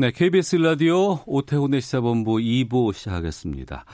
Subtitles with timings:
[0.00, 3.84] 네, KBS 라디오 오태훈의 시사본부 2부 시작하겠습니다.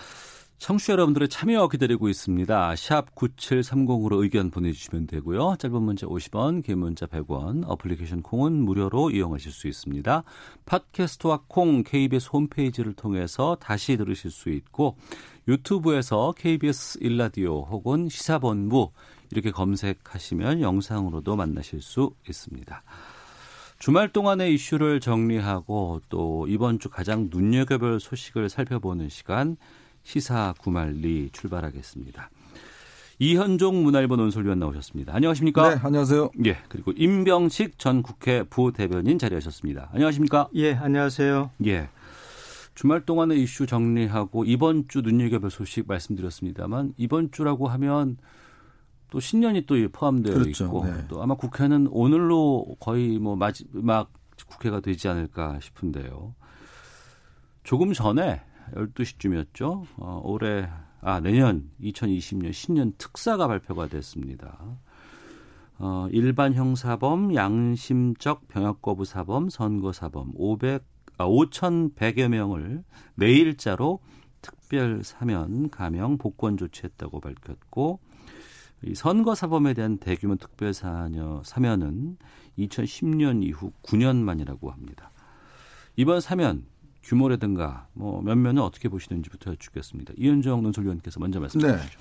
[0.59, 2.77] 청취자 여러분들의 참여 기다리고 있습니다.
[2.77, 5.57] 샵 9730으로 의견 보내주시면 되고요.
[5.59, 10.25] 짧은 문자 50원, 긴 문자 100원, 어플리케이션 콩은 무료로 이용하실 수 있습니다.
[10.67, 14.99] 팟캐스트와 콩 KBS 홈페이지를 통해서 다시 들으실 수 있고
[15.49, 18.91] 유튜브에서 KBS 일라디오 혹은 시사본부
[19.31, 22.83] 이렇게 검색하시면 영상으로도 만나실 수 있습니다.
[23.85, 29.59] 주말 동안의 이슈를 정리하고 또 이번 주 가장 눈여겨볼 소식을 살펴보는 시간
[30.05, 32.31] 시사 구말리 출발하겠습니다.
[33.19, 35.15] 이현종 문화일보 논설위원 나오셨습니다.
[35.15, 35.75] 안녕하십니까?
[35.75, 36.31] 네, 안녕하세요.
[36.47, 39.91] 예, 그리고 임병식 전 국회 부대변인 자리하셨습니다.
[39.93, 40.49] 안녕하십니까?
[40.55, 41.51] 예, 안녕하세요.
[41.67, 41.91] 예.
[42.75, 48.17] 주말 동안의 이슈 정리하고 이번 주 눈여겨볼 소식 말씀드렸습니다만 이번 주라고 하면
[49.11, 50.65] 또 신년이 또 포함되어 그렇죠.
[50.65, 51.05] 있고 네.
[51.09, 54.13] 또 아마 국회는 오늘로 거의 뭐 마지막
[54.47, 56.35] 국회가 되지 않을까 싶은데요.
[57.63, 58.43] 조금 전에
[58.75, 59.87] 12시쯤이었죠.
[59.99, 60.69] 어, 올해
[61.01, 64.59] 아 내년 2020년 신년 특사가 발표가 됐습니다.
[65.79, 70.85] 어, 일반 형사범, 양심적 병역 거부 사범, 선거 사범 500
[71.17, 72.83] 아, 5,100여 명을
[73.15, 74.01] 내일자로
[74.41, 78.01] 특별 사면 감형 복권 조치했다고 밝혔고
[78.87, 82.17] 이 선거 사범에 대한 대규모 특별 사녀 사면은
[82.59, 85.11] 2010년 이후 9년 만이라고 합니다.
[85.97, 86.65] 이번 사면
[87.03, 90.15] 규모라든가 뭐 면면은 어떻게 보시는지부터 여쭙겠습니다.
[90.17, 91.77] 이현정 논설위원께서 먼저 말씀해 네.
[91.77, 91.99] 주시죠.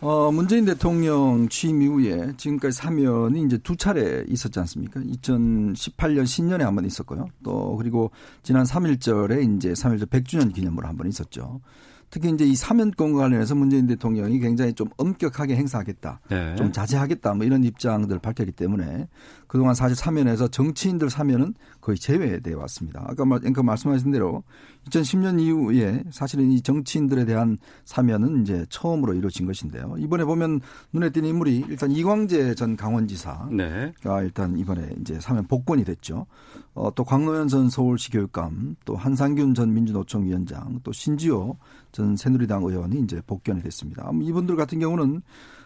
[0.00, 5.00] 어, 문재인 대통령 취임 이후에 지금까지 사면이 이제 두 차례 있었지 않습니까?
[5.00, 7.28] 2018년 신년에 한 번 있었고요.
[7.42, 8.10] 또 그리고
[8.42, 11.60] 지난 3일절에 이제 3일절 100주년 기념으로 한 번 있었죠.
[12.12, 16.20] 특히 이제 이 사면권과 관련해서 문재인 대통령이 굉장히 좀 엄격하게 행사하겠다.
[16.28, 16.54] 네.
[16.56, 19.08] 좀 자제하겠다 뭐 이런 입장들을 밝혔기 때문에
[19.46, 23.04] 그동안 사실 사면에서 정치인들 사면은 거의 제외되어 왔습니다.
[23.06, 24.44] 아까 말, 앵커 말씀하신 대로
[24.88, 29.96] 2010년 이후에 사실은 이 정치인들에 대한 사면은 이제 처음으로 이루어진 것인데요.
[29.98, 30.60] 이번에 보면
[30.92, 33.92] 눈에 띄는 인물이 일단 이광재 전 강원지사가 네.
[34.22, 36.26] 일단 이번에 이제 사면 복권이 됐죠.
[36.74, 41.58] 어, 또 광노현 전 서울시 교육감, 또 한상균 전 민주노총 위원장, 또 신지호
[41.90, 44.10] 전 새누리당 의원이 이제 복권이 됐습니다.
[44.12, 45.20] 뭐 이분들 같은 경우는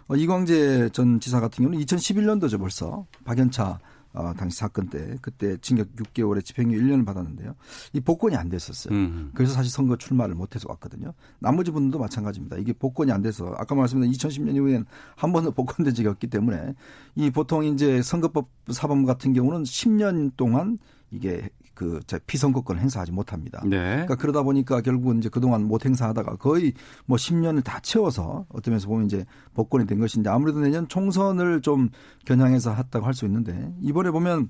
[0.08, 3.78] 어, 이광재 전 지사 같은 경우는 2011년도죠 벌써 박연차
[4.16, 7.54] 어, 당시 사건 때 그때 징역 6개월에 집행유예 1년을 받았는데요.
[7.92, 8.94] 이 복권이 안 됐었어요.
[8.94, 9.30] 음.
[9.34, 11.12] 그래서 사실 선거 출마를 못해서 왔거든요.
[11.38, 12.56] 나머지 분들도 마찬가지입니다.
[12.56, 16.74] 이게 복권이 안 돼서 아까 말씀드린 2010년 이후에는 한 번도 복권된 적이 없기 때문에
[17.14, 20.78] 이 보통 이제 선거법 사범 같은 경우는 10년 동안
[21.10, 23.60] 이게 그 피선거권을 행사하지 못합니다.
[23.64, 23.78] 네.
[23.92, 26.72] 그러니까 그러다 보니까 결국은 이제 그동안 못 행사하다가 거의
[27.04, 31.90] 뭐 10년을 다 채워서 어떤 면에서 보면 이제 복권이 된 것인데 아무래도 내년 총선을 좀
[32.24, 34.48] 겨냥해서 했다고 할 수 있는데 이번에 보면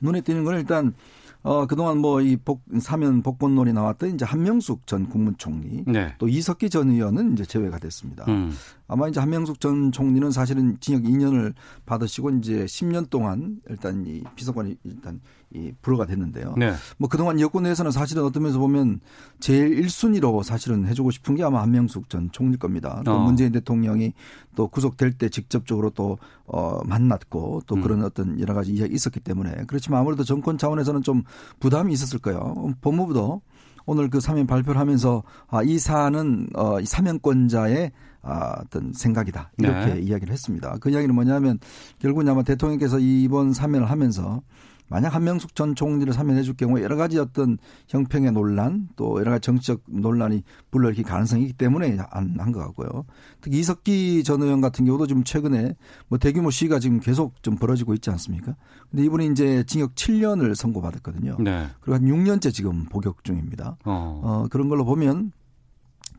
[0.00, 0.94] 눈에 띄는 건 일단
[1.42, 6.14] 어 그동안 뭐 이 복 사면 복권론이 나왔던 이제 한명숙 전 국무총리 네.
[6.18, 8.26] 또 이석기 전 의원은 이제 제외가 됐습니다.
[8.28, 8.52] 음.
[8.88, 11.54] 아마 이제 한명숙 전 총리는 사실은 징역 2년을
[11.86, 15.20] 받으시고 이제 10년 동안 일단 이 비서관이 일단
[15.52, 16.54] 이 불허가 됐는데요.
[16.56, 16.72] 네.
[16.96, 19.00] 뭐 그동안 여권 내에서는 사실은 어떤 면에서 보면
[19.40, 23.02] 제일 1순위로 사실은 해주고 싶은 게 아마 한명숙 전 총리일 겁니다.
[23.04, 23.18] 또 어.
[23.18, 24.12] 문재인 대통령이
[24.54, 27.82] 또 구속될 때 직접적으로 또 어, 만났고 또 음.
[27.82, 31.24] 그런 어떤 여러 가지 이야기 있었기 때문에 그렇지만 아무래도 정권 차원에서는 좀
[31.58, 32.74] 부담이 있었을 거예요.
[32.80, 33.42] 법무부도
[33.86, 37.90] 오늘 그 사면 발표를 하면서 아, 이 사안은 어, 이 사면권자의
[38.22, 39.50] 아, 어떤 생각이다.
[39.58, 40.00] 이렇게 네.
[40.00, 40.76] 이야기를 했습니다.
[40.80, 41.58] 그 이야기는 뭐냐면
[41.98, 44.42] 결국은 아마 대통령께서 이번 사면을 하면서
[44.90, 47.56] 만약 한명숙 전 총리를 사면해 줄 경우에 여러 가지 어떤
[47.88, 53.04] 형평의 논란 또 여러 가지 정치적 논란이 불러일으킬 가능성이 있기 때문에 안 한 것 같고요.
[53.40, 55.76] 특히 이석기 전 의원 같은 경우도 지금 최근에
[56.08, 58.56] 뭐 대규모 시위가 지금 계속 좀 벌어지고 있지 않습니까?
[58.90, 61.36] 근데 이분이 이제 징역 7년을 선고받았거든요.
[61.38, 61.68] 네.
[61.80, 63.76] 그리고 한 6년째 지금 복역 중입니다.
[63.84, 64.20] 어.
[64.24, 65.32] 어, 그런 걸로 보면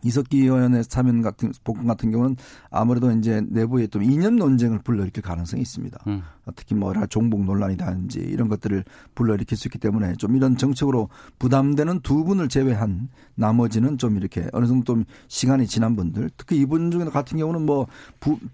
[0.03, 2.37] 이석기 의원의 사면 같은 복권 같은 경우는
[2.69, 5.99] 아무래도 이제 내부에 좀 이념 논쟁을 불러일으킬 가능성이 있습니다.
[6.07, 6.21] 음.
[6.55, 8.83] 특히 뭐 종북 논란이라든지 이런 것들을
[9.15, 11.09] 불러일으킬 수 있기 때문에 좀 이런 정책으로
[11.39, 16.91] 부담되는 두 분을 제외한 나머지는 좀 이렇게 어느 정도 좀 시간이 지난 분들 특히 이분
[16.91, 17.87] 중에 같은 경우는 뭐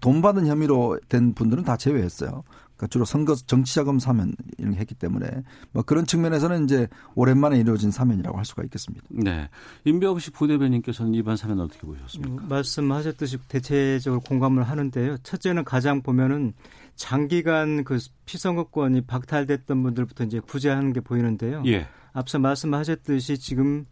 [0.00, 2.42] 돈 받은 혐의로 된 분들은 다 제외했어요.
[2.78, 5.26] 그러니까 주로 선거 정치자금 사면 이런 게 했기 때문에
[5.72, 6.86] 뭐 그런 측면에서는 이제
[7.16, 9.04] 오랜만에 이루어진 사면이라고 할 수가 있겠습니다.
[9.10, 9.48] 네.
[9.84, 12.44] 임병식 부대변인께서는 이번 사면 어떻게 보셨습니까?
[12.44, 15.18] 음, 말씀하셨듯이 대체적으로 공감을 하는데요.
[15.24, 16.54] 첫째는 가장 보면은
[16.94, 21.64] 장기간 그 피선거권이 박탈됐던 분들부터 이제 구제하는 게 보이는데요.
[21.66, 21.88] 예.
[22.12, 23.86] 앞서 말씀하셨듯이 지금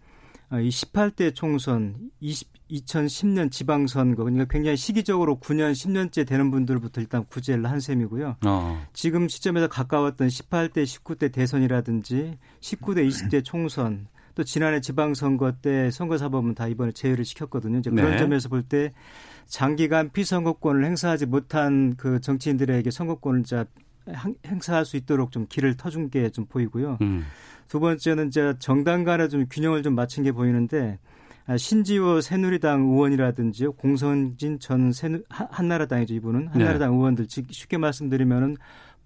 [0.53, 7.69] 이 18대 총선, 20, 2010년 지방선거, 그러니까 굉장히 시기적으로 9년, 10년째 되는 분들부터 일단 구제를
[7.69, 8.37] 한 셈이고요.
[8.47, 8.87] 어.
[8.93, 16.69] 지금 시점에서 가까웠던 18대, 19대 대선이라든지 19대, 20대 총선, 또 지난해 지방선거 때 선거사법은 다
[16.69, 17.79] 이번에 제외를 시켰거든요.
[17.79, 18.19] 이제 그런 네.
[18.19, 18.93] 점에서 볼 때
[19.47, 23.65] 장기간 피선거권을 행사하지 못한 그 정치인들에게 선거권을 자
[24.47, 26.99] 행사할 수 있도록 좀 길을 터준 게 좀 보이고요.
[27.01, 27.25] 음.
[27.69, 30.99] 두 번째는 이제 정당 간에 좀 균형을 좀 맞춘 게 보이는데
[31.47, 36.97] 아, 신지호 새누리당 의원이라든지 공선진 전 새누, 한나라당이죠 이분은 한나라당 네.
[36.97, 38.57] 의원들 쉽게 말씀드리면은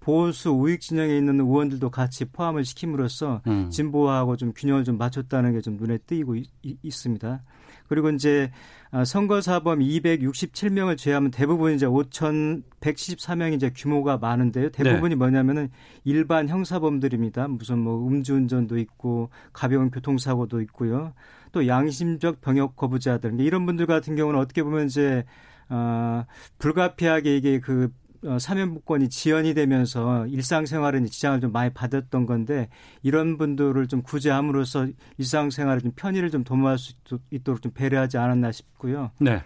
[0.01, 3.69] 보수 우익 진영에 있는 의원들도 같이 포함을 시킴으로써 음.
[3.69, 6.49] 진보하고 좀 균형을 좀 맞췄다는 게 좀 눈에 띄고 있,
[6.83, 7.43] 있습니다.
[7.91, 8.53] 그리고 이제
[8.93, 14.71] 아, 선거사범 267명을 제외하면 대부분 이제 5,114명이 이제 규모가 많은데요.
[14.71, 15.17] 대부분이 네.
[15.17, 15.71] 뭐냐면은
[16.05, 17.49] 일반 형사범들입니다.
[17.49, 21.15] 무슨 뭐 음주운전도 있고 가벼운 교통사고도 있고요.
[21.51, 25.25] 또 양심적 병역 거부자들 이런 분들 같은 경우는 어떻게 보면 이제
[25.69, 26.25] 어,
[26.59, 32.69] 불가피하게 이게 그 어, 사면복권이 지연이 되면서 일상생활에 지장을 좀 많이 받았던 건데
[33.03, 34.89] 이런 분들을 좀 구제함으로써
[35.19, 36.95] 일상생활에 좀 편의를 좀 도모할 수
[37.31, 39.11] 있도록 좀 배려하지 않았나 싶고요.
[39.19, 39.43] 네.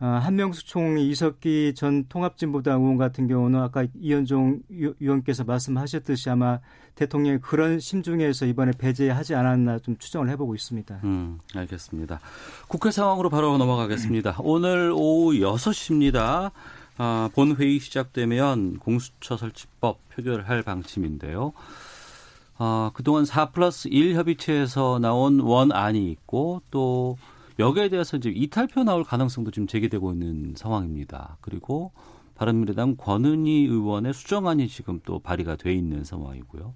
[0.00, 4.60] 어, 한명수 총리 이석기 전 통합진보당 의원 같은 경우는 아까 이현종
[5.00, 6.58] 의원께서 말씀하셨듯이 아마
[6.96, 11.00] 대통령이 그런 심중에서 이번에 배제하지 않았나 좀 추정을 해보고 있습니다.
[11.04, 12.20] 음, 알겠습니다.
[12.68, 14.36] 국회 상황으로 바로 넘어가겠습니다.
[14.40, 16.50] 오늘 오후 6시입니다.
[16.96, 21.52] 아, 본회의 시작되면 공수처 설치법 표결할 방침인데요.
[22.56, 27.16] 아, 그동안 4 플러스 1 협의체에서 나온 원안이 있고 또
[27.58, 31.36] 여기에 대해서 이제 이탈표 나올 가능성도 지금 제기되고 있는 상황입니다.
[31.40, 31.92] 그리고
[32.36, 36.74] 바른미래당 권은희 의원의 수정안이 지금 또 발의가 돼 있는 상황이고요.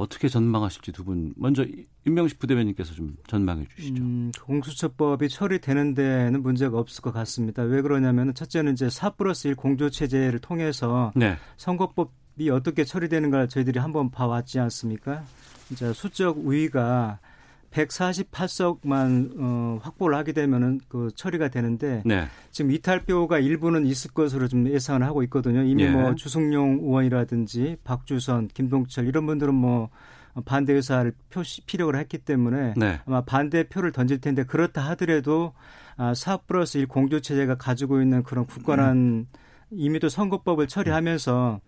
[0.00, 1.64] 어떻게 전망하실지 두 분 먼저
[2.06, 4.02] 임명식 부대변인께서 좀 전망해 주시죠.
[4.02, 7.62] 음, 공수처법이 처리되는 데는 문제가 없을 것 같습니다.
[7.62, 11.36] 왜 그러냐면 첫째는 이제 4 플러스 1 공조 체제를 통해서 네.
[11.56, 15.24] 선거법이 어떻게 처리되는가 저희들이 한번 봐왔지 않습니까?
[15.70, 17.18] 이제 수적 우위가
[17.72, 22.26] 148석만 어, 확보를 하게 되면은 그 처리가 되는데 네.
[22.50, 25.62] 지금 이탈표가 일부는 있을 것으로 좀 예상을 하고 있거든요.
[25.62, 25.90] 이미 예.
[25.90, 29.88] 뭐 주승용 의원이라든지 박주선, 김동철 이런 분들은 뭐
[30.44, 33.00] 반대 의사를 표시 피력을 했기 때문에 네.
[33.06, 35.52] 아마 반대 표를 던질 텐데 그렇다 하더라도
[35.96, 39.26] 아, 4 플러스 1 공조 체제가 가지고 있는 그런 굳건한 음.
[39.70, 41.60] 이미도 선거법을 처리하면서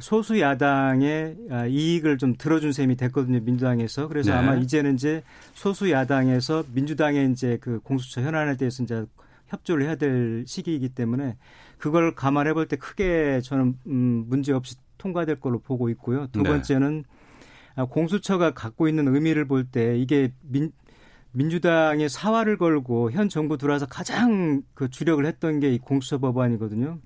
[0.00, 4.38] 소수 야당의 아, 이익을 좀 들어준 셈이 됐거든요 민주당에서 그래서 네.
[4.38, 5.22] 아마 이제는 이제
[5.54, 9.04] 소수 야당에서 민주당의 이제 그 공수처 현안에 대해서 이제
[9.48, 11.36] 협조를 해야 될 시기이기 때문에
[11.78, 16.26] 그걸 감안해 볼 때 크게 저는 음 문제 없이 통과될 걸로 보고 있고요.
[16.32, 16.48] 두 네.
[16.50, 17.04] 번째는
[17.76, 17.84] 네.
[17.90, 20.72] 공수처가 갖고 있는 의미를 볼 때 이게 민
[21.32, 26.98] 민주당의 사활을 걸고 현 정부 들어와서 가장 그 주력을 했던 게 이 공수처 법안이거든요.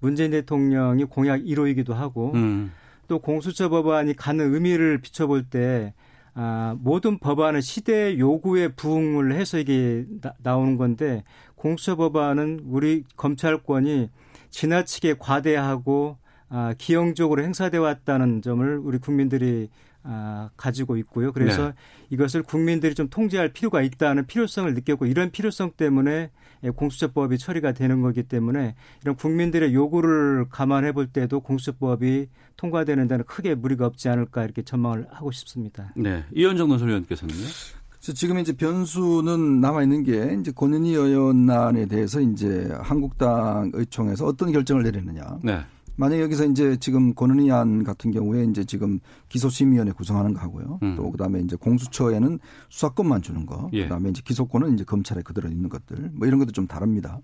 [0.00, 2.72] 문재인 대통령이 공약 1호이기도 하고 음.
[3.08, 5.94] 또 공수처 법안이 갖는 의미를 비춰볼 때
[6.34, 10.04] 아, 모든 법안은 시대 요구에 부응을 해서 이게
[10.42, 14.10] 나, 오는 건데 공수처 법안은 우리 검찰권이
[14.50, 16.18] 지나치게 과대하고
[16.48, 19.70] 아, 기형적으로 행사돼 왔다는 점을 우리 국민들이
[20.08, 21.32] 아, 가지고 있고요.
[21.32, 21.74] 그래서 네.
[22.10, 26.30] 이것을 국민들이 좀 통제할 필요가 있다는 필요성을 느꼈고 이런 필요성 때문에
[26.76, 33.54] 공수처법이 처리가 되는 거기 때문에 이런 국민들의 요구를 감안해 볼 때도 공수처법이 통과되는 데는 크게
[33.56, 35.92] 무리가 없지 않을까 이렇게 전망을 하고 싶습니다.
[35.96, 36.24] 네.
[36.34, 37.46] 이현정 논설위원께서는요?
[38.14, 44.84] 지금 이제 변수는 남아 있는 게 이제 권은희 의원안에 대해서 이제 한국당 의총에서 어떤 결정을
[44.84, 45.38] 내리느냐.
[45.42, 45.60] 네.
[45.96, 50.78] 만약 여기서 이제 지금 권은희 안 같은 경우에 이제 지금 기소심의위원회 구성하는 거 하고요.
[50.82, 50.94] 음.
[50.96, 52.38] 또 그다음에 이제 공수처에는
[52.68, 53.70] 수사권만 주는 거.
[53.72, 53.84] 예.
[53.84, 56.10] 그다음에 이제 기소권은 이제 검찰에 그대로 있는 것들.
[56.14, 57.20] 뭐 이런 것도 좀 다릅니다.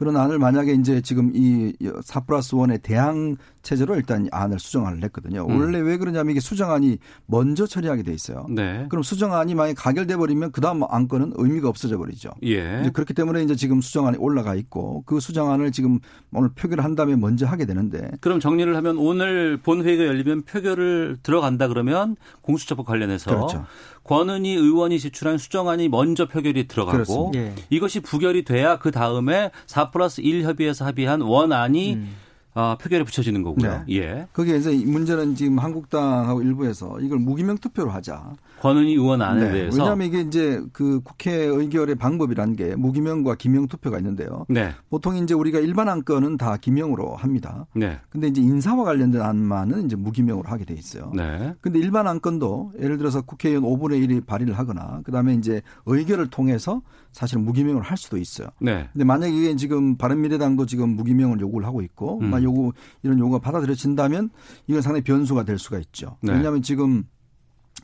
[0.00, 5.46] 그런 안을 만약에 이제 지금 이4 플러스 원의 대항 체제로 일단 안을 수정안을 냈거든요.
[5.46, 5.60] 음.
[5.60, 8.46] 원래 왜 그러냐면 이게 수정안이 먼저 처리하게 돼 있어요.
[8.48, 8.86] 네.
[8.88, 12.30] 그럼 수정안이 만약 가결돼 버리면 그다음 안건은 의미가 없어져 버리죠.
[12.44, 12.80] 예.
[12.80, 15.98] 이제 그렇기 때문에 이제 지금 수정안이 올라가 있고 그 수정안을 지금
[16.32, 21.68] 오늘 표결을 한 다음에 먼저 하게 되는데 그럼 정리를 하면 오늘 본회의가 열리면 표결을 들어간다
[21.68, 23.66] 그러면 공수처법 관련해서 그렇죠.
[24.10, 27.54] 권은희 의원이 제출한 수정안이 먼저 표결이 들어가고 예.
[27.70, 32.16] 이것이 부결이 돼야 그 다음에 4 플러스 1 협의에서 합의한 원안이 음.
[32.54, 33.84] 아, 표결에 붙여지는 거고요.
[33.86, 33.96] 네.
[33.96, 34.26] 예.
[34.32, 38.32] 거기에 이제 문제는 지금 한국당하고 일부에서 이걸 무기명 투표로 하자.
[38.60, 39.52] 권은희 의원 안에 네.
[39.52, 39.78] 대해서.
[39.78, 44.44] 왜냐하면 이게 이제 그 국회 의결의 방법이라는 게 무기명과 기명 투표가 있는데요.
[44.48, 44.72] 네.
[44.90, 47.66] 보통 이제 우리가 일반 안건은 다 기명으로 합니다.
[47.74, 48.00] 네.
[48.10, 51.12] 근데 이제 인사와 관련된 안만은 이제 무기명으로 하게 돼 있어요.
[51.14, 51.54] 네.
[51.60, 57.38] 근데 일반 안건도 예를 들어서 국회의원 5분의 1이 발의를 하거나 그다음에 이제 의결을 통해서 사실
[57.38, 58.48] 무기명을 할 수도 있어요.
[58.60, 58.88] 네.
[58.92, 62.42] 근데 만약에 이게 지금 바른미래당도 지금 무기명을 요구를 하고 있고 음.
[62.42, 64.30] 요구 이런 요구가 받아들여진다면
[64.68, 66.16] 이건 상당히 변수가 될 수가 있죠.
[66.22, 66.32] 네.
[66.32, 67.04] 왜냐하면 지금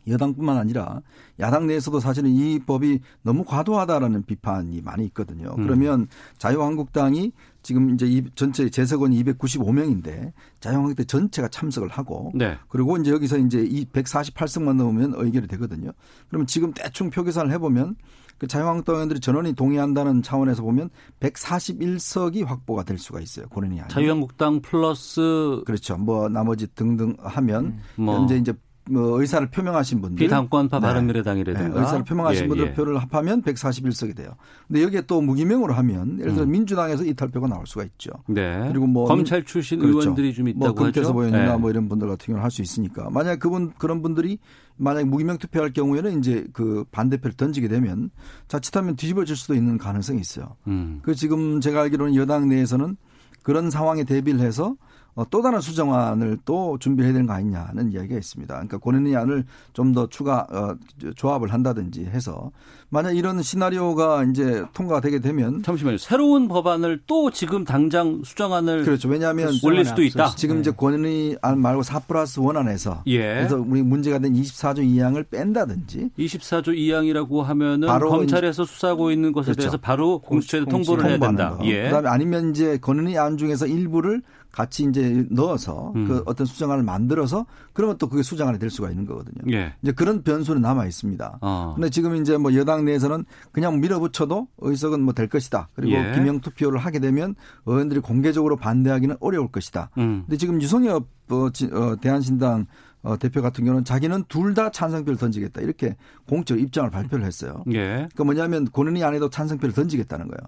[0.08, 1.02] 여당뿐만 아니라
[1.40, 5.54] 야당 내에서도 사실은 이 법이 너무 과도하다라는 비판이 많이 있거든요.
[5.58, 5.64] 음.
[5.64, 6.06] 그러면
[6.38, 12.56] 자유한국당이 지금 이제 이 전체 재석원이 295명인데 자유한국당 전체가 참석을 하고 네.
[12.68, 15.90] 그리고 이제 여기서 이제 이 148석만 넘으면 의결이 되거든요.
[16.28, 17.96] 그러면 지금 대충 표 계산을 해보면
[18.38, 20.90] 그 자유한국당 의원들이 전원이 동의한다는 차원에서 보면
[21.20, 23.46] 141석이 확보가 될 수가 있어요.
[23.48, 23.88] 권은희 아니.
[23.88, 25.96] 자유한국당 플러스 그렇죠.
[25.96, 27.64] 뭐 나머지 등등 하면
[27.98, 28.04] 음.
[28.04, 28.18] 뭐.
[28.18, 28.52] 현재 이제
[28.88, 30.86] 뭐 의사를 표명하신 분들 비당권파 네.
[30.86, 31.80] 바른미래당이라든가 네.
[31.80, 32.72] 의사를 표명하신 예, 분들 예.
[32.74, 34.30] 표를 합하면 141석이 돼요.
[34.68, 36.52] 근데 여기에 또 무기명으로 하면 예를 들어 음.
[36.52, 38.10] 민주당에서 이탈표가 나올 수가 있죠.
[38.28, 38.64] 네.
[38.68, 39.98] 그리고 뭐 검찰 출신 그렇죠.
[39.98, 41.58] 의원들이 좀 있다고 뭐 금태섭 의원이나 네.
[41.58, 44.38] 뭐 이런 분들 같은 경우는 할 수 있으니까 만약 그분 그런 분들이
[44.76, 48.10] 만약 무기명 투표할 경우에는 이제 그 반대표를 던지게 되면
[48.48, 50.56] 자칫하면 뒤집어질 수도 있는 가능성이 있어요.
[50.66, 51.00] 음.
[51.02, 52.96] 그 지금 제가 알기로는 여당 내에서는
[53.42, 54.76] 그런 상황에 대비를 해서 어,
[55.30, 58.52] 또 다른 수정안을 또 준비해야 되는 거 아니냐는 이야기가 있습니다.
[58.54, 60.76] 그러니까 권은희 안을 좀 더 추가 어,
[61.14, 62.50] 조합을 한다든지 해서
[62.90, 65.96] 만약 이런 시나리오가 이제 통과가 되게 되면 잠시만요.
[65.98, 69.08] 새로운 법안을 또 지금 당장 수정안을 그렇죠.
[69.08, 70.34] 왜냐하면 올릴 수도 있다.
[70.36, 70.60] 지금 네.
[70.60, 73.20] 이제 권은희 안 말고 4 플러스 원 안에서 예.
[73.36, 79.46] 그래서 우리 문제가 된 24조 2항을 뺀다든지 24조 2항이라고 하면은 바로 검찰에서 수사하고 있는 것에
[79.46, 79.60] 그렇죠.
[79.60, 81.58] 대해서 바로 공수처에 통보를 해야 된다.
[81.64, 81.84] 예.
[81.84, 84.22] 그다음에 아니면 이제 권은희 안 중에서 일부를
[84.56, 86.08] 같이 이제 넣어서 음.
[86.08, 87.44] 그 어떤 수정안을 만들어서
[87.74, 89.52] 그러면 또 그게 수정안이 될 수가 있는 거거든요.
[89.54, 89.74] 예.
[89.82, 91.38] 이제 그런 변수는 남아 있습니다.
[91.42, 91.72] 어.
[91.74, 95.68] 근데 지금 이제 뭐 여당 내에서는 그냥 밀어붙여도 의석은 뭐 될 것이다.
[95.74, 96.12] 그리고 예.
[96.14, 97.34] 기명 투표를 하게 되면
[97.66, 99.90] 의원들이 공개적으로 반대하기는 어려울 것이다.
[99.98, 100.22] 음.
[100.24, 102.66] 근데 지금 유성엽 어, 어, 대한신당
[103.02, 105.96] 어, 대표 같은 경우는 자기는 둘 다 찬성표를 던지겠다 이렇게
[106.28, 107.62] 공적 입장을 발표를 했어요.
[107.72, 108.08] 예.
[108.10, 110.38] 그러니까 뭐냐면 권은희 안에도 찬성표를 던지겠다는 거예요.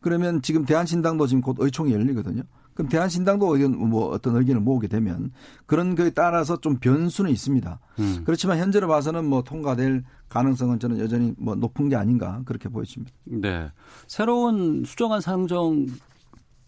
[0.00, 2.42] 그러면 지금 대한신당도 지금 곧 의총이 열리거든요.
[2.78, 5.32] 그럼 대한신당도 의견, 뭐 어떤 의견을 모으게 되면
[5.66, 7.80] 그런 거에 따라서 좀 변수는 있습니다.
[7.98, 8.22] 음.
[8.24, 13.12] 그렇지만 현재로 봐서는 뭐 통과될 가능성은 저는 여전히 뭐 높은 게 아닌가 그렇게 보여집니다.
[13.24, 13.68] 네.
[14.06, 15.86] 새로운 수정안 상정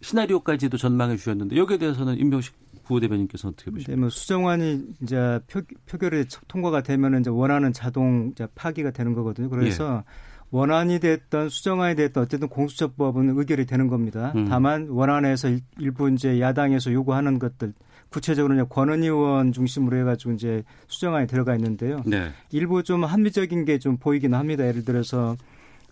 [0.00, 3.92] 시나리오까지도 전망해 주셨는데 여기에 대해서는 임병식 부대변인께서 어떻게 보십니까?
[3.92, 9.48] 네, 뭐 수정안이 이제 표, 표결에 통과가 되면 이제 원하는 자동 이제 파기가 되는 거거든요.
[9.48, 10.29] 그래서 예.
[10.50, 14.32] 원안이 됐던 수정안이 됐던 어쨌든 공수처법은 의결이 되는 겁니다.
[14.34, 14.46] 음.
[14.48, 17.72] 다만 원안에서 일부 이제 야당에서 요구하는 것들
[18.10, 22.02] 구체적으로 이제 권은희 의원 중심으로 해가지고 이제 수정안이 들어가 있는데요.
[22.04, 22.30] 네.
[22.50, 24.66] 일부 좀 합리적인 게 좀 보이긴 합니다.
[24.66, 25.36] 예를 들어서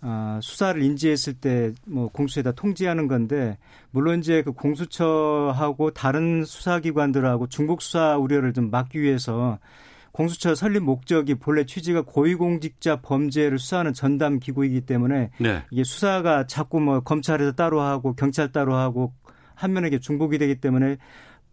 [0.01, 3.57] 아, 수사를 인지했을 때 뭐 공수처에다 통지하는 건데
[3.91, 9.57] 물론 이제 그 공수처하고 다른 수사기관들하고 중복 수사 우려를 좀 막기 위해서
[10.19, 15.63] 공수처 설립 목적이 본래 취지가 고위공직자 범죄를 수사하는 전담 기구이기 때문에 네.
[15.71, 19.13] 이게 수사가 자꾸 뭐 검찰에서 따로 하고 경찰 따로 하고
[19.55, 20.97] 한 면에게 중복이 되기 때문에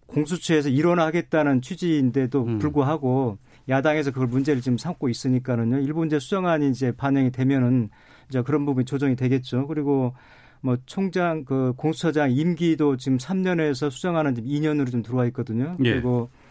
[0.07, 2.59] 공수처에서 일원하겠다는 취지인데도 음.
[2.59, 5.79] 불구하고 야당에서 그걸 문제를 지금 삼고 있으니까는요.
[5.79, 7.91] 일본 이제 수정안이 이제 반영이 되면은
[8.29, 9.69] 이제 그런 부분이 조정이 되겠죠.
[9.69, 10.17] 그리고
[10.61, 15.77] 뭐 총장 그 공수처장 임기도 지금 3년에서 수정안은 지금 2년으로 좀 들어와 있거든요.
[15.85, 15.93] 예.
[15.93, 16.46] 그리고 아,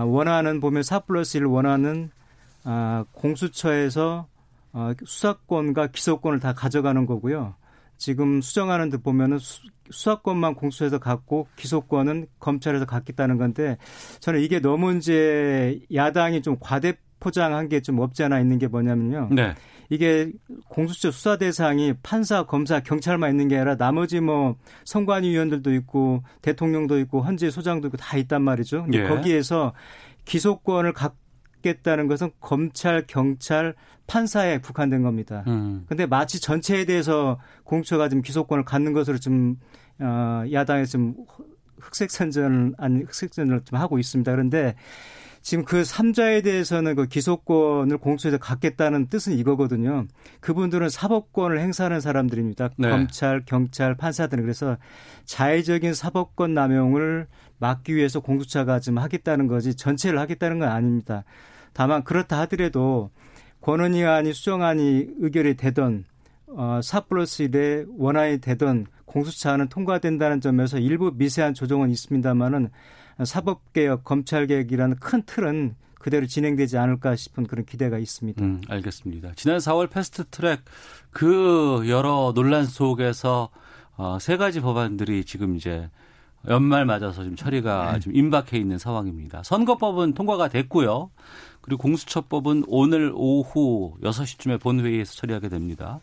[0.00, 2.10] 원하는 보면 4 플러스 1 원하는
[2.64, 4.26] 아, 공수처에서
[4.72, 7.54] 어, 수사권과 기소권을 다 가져가는 거고요.
[7.98, 13.76] 지금 수정하는 듯 보면은 수, 수사권만 공수처에서 갖고 기소권은 검찰에서 갖겠다는 건데
[14.20, 19.28] 저는 이게 너무 이제 야당이 좀 과대 포장한 게 좀 없지 않아 있는 게 뭐냐면요.
[19.30, 19.54] 네.
[19.92, 20.32] 이게
[20.70, 24.56] 공수처 수사 대상이 판사, 검사, 경찰만 있는 게 아니라 나머지 뭐
[24.86, 28.86] 선관위 위원들도 있고 대통령도 있고 헌재 소장도 있고 다 있단 말이죠.
[28.94, 29.06] 예.
[29.06, 29.74] 거기에서
[30.24, 31.12] 기소권을 갖
[31.60, 33.74] 겠다는 것은 검찰, 경찰,
[34.06, 35.44] 판사에 국한된 겁니다.
[35.46, 35.84] 음.
[35.86, 39.56] 근데 마치 전체에 대해서 공수처가 지금 기소권을 갖는 것으로 좀
[40.00, 41.14] 어, 야당에서 좀
[41.78, 44.32] 흑색 선전 아니 흑색 선전을 좀 하고 있습니다.
[44.32, 44.74] 그런데
[45.42, 50.06] 지금 그 3자에 대해서는 그 기소권을 공수처에서 갖겠다는 뜻은 이거거든요.
[50.40, 52.70] 그분들은 사법권을 행사하는 사람들입니다.
[52.76, 52.88] 네.
[52.88, 54.76] 검찰, 경찰, 판사들은 그래서
[55.24, 57.26] 자의적인 사법권 남용을
[57.58, 61.24] 막기 위해서 공수처가 지금 하겠다는 거지 전체를 하겠다는 건 아닙니다.
[61.72, 63.10] 다만 그렇다 하더라도
[63.62, 66.04] 권은희안이 수정안이 의결이 되던
[66.54, 72.70] 어, 4 플러스 1의 원안이 되던 공수처는 통과된다는 점에서 일부 미세한 조정은 있습니다만은
[73.24, 78.42] 사법개혁, 검찰개혁이라는 큰 틀은 그대로 진행되지 않을까 싶은 그런 기대가 있습니다.
[78.42, 79.32] 음, 알겠습니다.
[79.36, 80.60] 지난 4월 패스트 트랙
[81.10, 83.50] 그 여러 논란 속에서
[83.96, 85.88] 어, 세 가지 법안들이 지금 이제
[86.48, 88.00] 연말 맞아서 지금 처리가 네.
[88.00, 89.42] 좀 임박해 있는 상황입니다.
[89.44, 91.10] 선거법은 통과가 됐고요.
[91.60, 96.00] 그리고 공수처법은 오늘 오후 6시쯤에 본회의에서 처리하게 됩니다.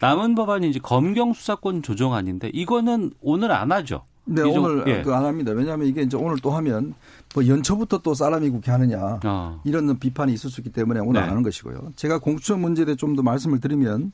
[0.00, 4.04] 남은 법안이 이제 검경 수사권 조정안인데 이거는 오늘 안 하죠.
[4.28, 5.02] 네, 오늘 예.
[5.02, 5.52] 그안 합니다.
[5.52, 6.94] 왜냐하면 이게 이제 오늘 또 하면
[7.34, 9.60] 뭐 연초부터 또 사람이 국회 하느냐 어.
[9.64, 11.20] 이런 비판이 있을 수 있기 때문에 오늘 네.
[11.20, 11.92] 안 하는 것이고요.
[11.96, 14.12] 제가 공수처 문제에 대해 좀 더 말씀을 드리면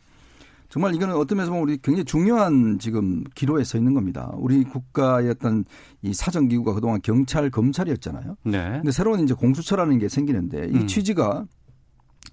[0.71, 4.33] 정말 이거는 어떤 면에서 보면 우리 굉장히 중요한 지금 기로에 서 있는 겁니다.
[4.37, 5.64] 우리 국가의 어떤
[6.02, 8.37] 이 사정기구가 그동안 경찰, 검찰이었잖아요.
[8.44, 8.71] 네.
[8.71, 10.87] 근데 새로운 이제 공수처라는 게 생기는데 이 음.
[10.87, 11.44] 취지가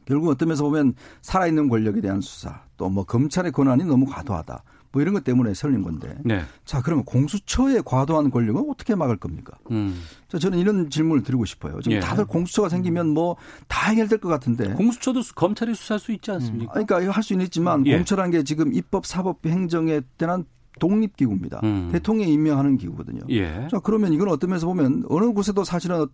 [0.05, 4.63] 결국 어떤 면에서 보면 살아있는 권력에 대한 수사 또 뭐 검찰의 권한이 너무 과도하다.
[4.91, 6.17] 뭐 이런 것 때문에 설린 건데.
[6.23, 6.41] 네.
[6.65, 9.57] 자, 그러면 공수처의 과도한 권력은 어떻게 막을 겁니까?
[9.71, 10.01] 음.
[10.27, 11.79] 자, 저는 이런 질문을 드리고 싶어요.
[11.81, 11.99] 지금 예.
[12.01, 13.35] 다들 공수처가 생기면 뭐
[13.67, 14.73] 다 해결될 것 같은데.
[14.73, 16.73] 공수처도 검찰이 수사할 수 있지 않습니까?
[16.79, 16.85] 음.
[16.85, 17.95] 그러니까 할 수는 있지만 예.
[17.95, 20.45] 공처라는 게 지금 입법, 사법, 행정에 대한
[20.81, 21.61] 독립기구입니다.
[21.63, 21.89] 음.
[21.91, 23.21] 대통령이 임명하는 기구거든요.
[23.29, 23.67] 예.
[23.69, 26.07] 자, 그러면 이건 어떤 면에서 보면 어느 곳에도 사실은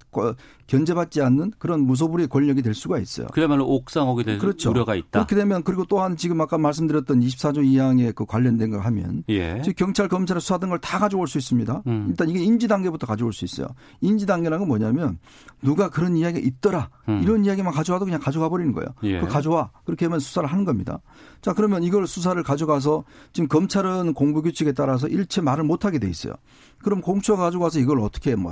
[0.67, 3.27] 견제받지 않는 그런 무소불위의 권력이 될 수가 있어요.
[3.27, 4.69] 그야말로 옥상옥이 될 그렇죠.
[4.69, 5.07] 우려가 있다.
[5.11, 9.61] 그렇게 되면 그리고 또한 지금 아까 말씀드렸던 24조 2항에 그 관련된 거 하면 예.
[9.63, 11.83] 즉 경찰, 검찰 수사 등걸다 가져올 수 있습니다.
[11.87, 12.07] 음.
[12.09, 13.67] 일단 이게 인지 단계부터 가져올 수 있어요.
[14.01, 15.17] 인지 단계라는 건 뭐냐면
[15.61, 16.89] 누가 그런 이야기가 있더라.
[17.07, 17.21] 음.
[17.23, 18.89] 이런 이야기만 가져와도 그냥 가져가 버리는 거예요.
[19.03, 19.21] 예.
[19.21, 19.71] 그 가져와.
[19.85, 20.99] 그렇게 하면 수사를 하는 겁니다.
[21.41, 25.99] 자, 그러면 이걸 수사를 가져가서 지금 검찰은 공부 규 칙에 따라서 일체 말을 못 하게
[25.99, 26.33] 돼 있어요.
[26.79, 28.51] 그럼 공처가 가지고 와서 이걸 어떻게 뭐,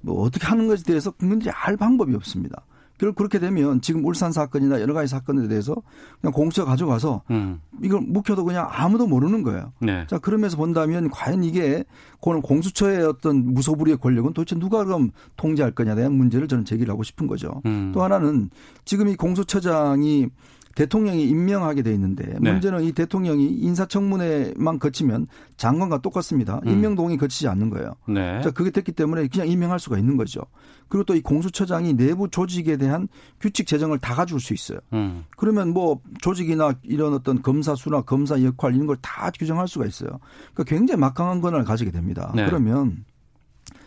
[0.00, 2.64] 뭐 어떻게 하는 것에 대해서 국민들이 알 방법이 없습니다.
[2.98, 5.74] 결국 그렇게 되면 지금 울산 사건이나 여러 가지 사건에 대해서
[6.20, 7.60] 그냥 공처 가져가서 음.
[7.82, 9.72] 이걸 묵혀도 그냥 아무도 모르는 거예요.
[9.80, 10.06] 네.
[10.08, 11.84] 자 그러면서 본다면 과연 이게
[12.22, 17.02] 그는 공수처의 어떤 무소불위의 권력은 도대체 누가 그럼 통제할 거냐에 대한 문제를 저는 제기를 하고
[17.02, 17.62] 싶은 거죠.
[17.66, 17.90] 음.
[17.92, 18.50] 또 하나는
[18.84, 20.28] 지금 이 공수처장이
[20.74, 22.52] 대통령이 임명하게 돼 있는데 네.
[22.52, 26.60] 문제는 이 대통령이 인사청문회만 거치면 장관과 똑같습니다.
[26.66, 26.70] 음.
[26.70, 27.94] 임명 동의 거치지 않는 거예요.
[28.08, 28.42] 네.
[28.42, 30.40] 자, 그게 됐기 때문에 그냥 임명할 수가 있는 거죠.
[30.88, 33.06] 그리고 또 이 공수처장이 내부 조직에 대한
[33.40, 34.78] 규칙 제정을 다 가져올 수 있어요.
[34.92, 35.24] 음.
[35.36, 40.18] 그러면 뭐 조직이나 이런 어떤 검사 수나 검사 역할 이런 걸 다 규정할 수가 있어요.
[40.54, 42.32] 그러니까 굉장히 막강한 권한을 가지게 됩니다.
[42.34, 42.46] 네.
[42.46, 43.04] 그러면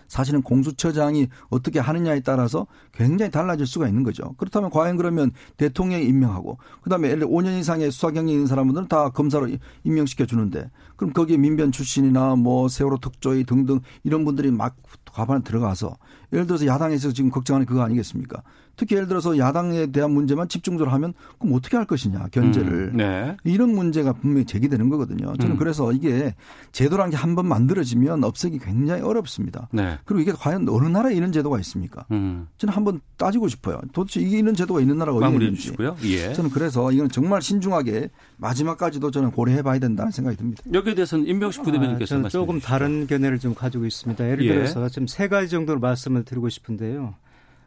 [0.07, 4.33] 사실은 공수처장이 어떻게 하느냐에 따라서 굉장히 달라질 수가 있는 거죠.
[4.37, 9.49] 그렇다면 과연 그러면 대통령이 임명하고 그다음에 5년 이상의 수사 경력 있는 사람들은 다 검사로
[9.83, 14.75] 임명시켜 주는데 그럼 거기에 민변 출신이나 뭐 세월호 특조위 등등 이런 분들이 막
[15.11, 15.97] 과반에 들어가서
[16.33, 18.41] 예를 들어서 야당에서 지금 걱정하는 그거 아니겠습니까?
[18.75, 23.35] 특히 예를 들어서 야당에 대한 문제만 집중적으로 하면 그럼 어떻게 할 것이냐 견제를 음, 네.
[23.43, 25.35] 이런 문제가 분명히 제기되는 거거든요.
[25.37, 25.57] 저는 음.
[25.57, 26.35] 그래서 이게
[26.73, 29.67] 제도란 게 한 번 만들어지면 없애기 굉장히 어렵습니다.
[29.71, 29.97] 네.
[30.05, 32.05] 그리고 이게 과연 어느 나라에 이런 제도가 있습니까?
[32.11, 32.47] 음.
[32.57, 33.79] 저는 한번 따지고 싶어요.
[33.93, 35.69] 도대체 이게 이런 제도가 있는 나라가 어디 있는지.
[36.03, 36.33] 예.
[36.33, 40.63] 저는 그래서 이건 정말 신중하게 마지막까지도 저는 고려해봐야 된다는 생각이 듭니다.
[40.71, 44.29] 여기에 대해서는 임병식 부대변인께서 아, 저는 조금 다른 견해를 좀 가지고 있습니다.
[44.29, 44.53] 예를 예.
[44.53, 47.15] 들어서 지금 세 가지 정도로 말씀을 드리고 싶은데요.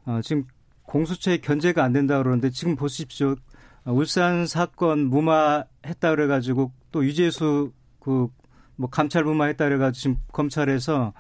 [0.07, 0.45] 어, 지금
[0.85, 3.37] 공수처의 견제가 안 된다 그러는데 지금 보십시오.
[3.85, 8.29] 울산 사건 무마했다 그래가지고 또 유재수 그
[8.81, 11.13] 뭐 감찰 무마했다 그래가지고 지금 검찰에서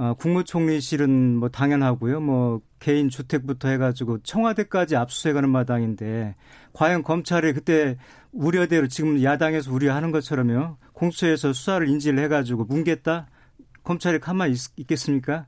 [0.00, 2.20] 어, 국무총리실은 뭐 당연하고요.
[2.20, 6.36] 뭐 개인 주택부터 해가지고 청와대까지 압수수색하는 마당인데
[6.72, 7.98] 과연 검찰이 그때
[8.32, 10.78] 우려대로 지금 야당에서 우려하는 것처럼요.
[10.94, 13.26] 공수처에서 수사를 인지를 해가지고 뭉겠다.
[13.84, 15.46] 검찰이 가만히 있, 겠습니까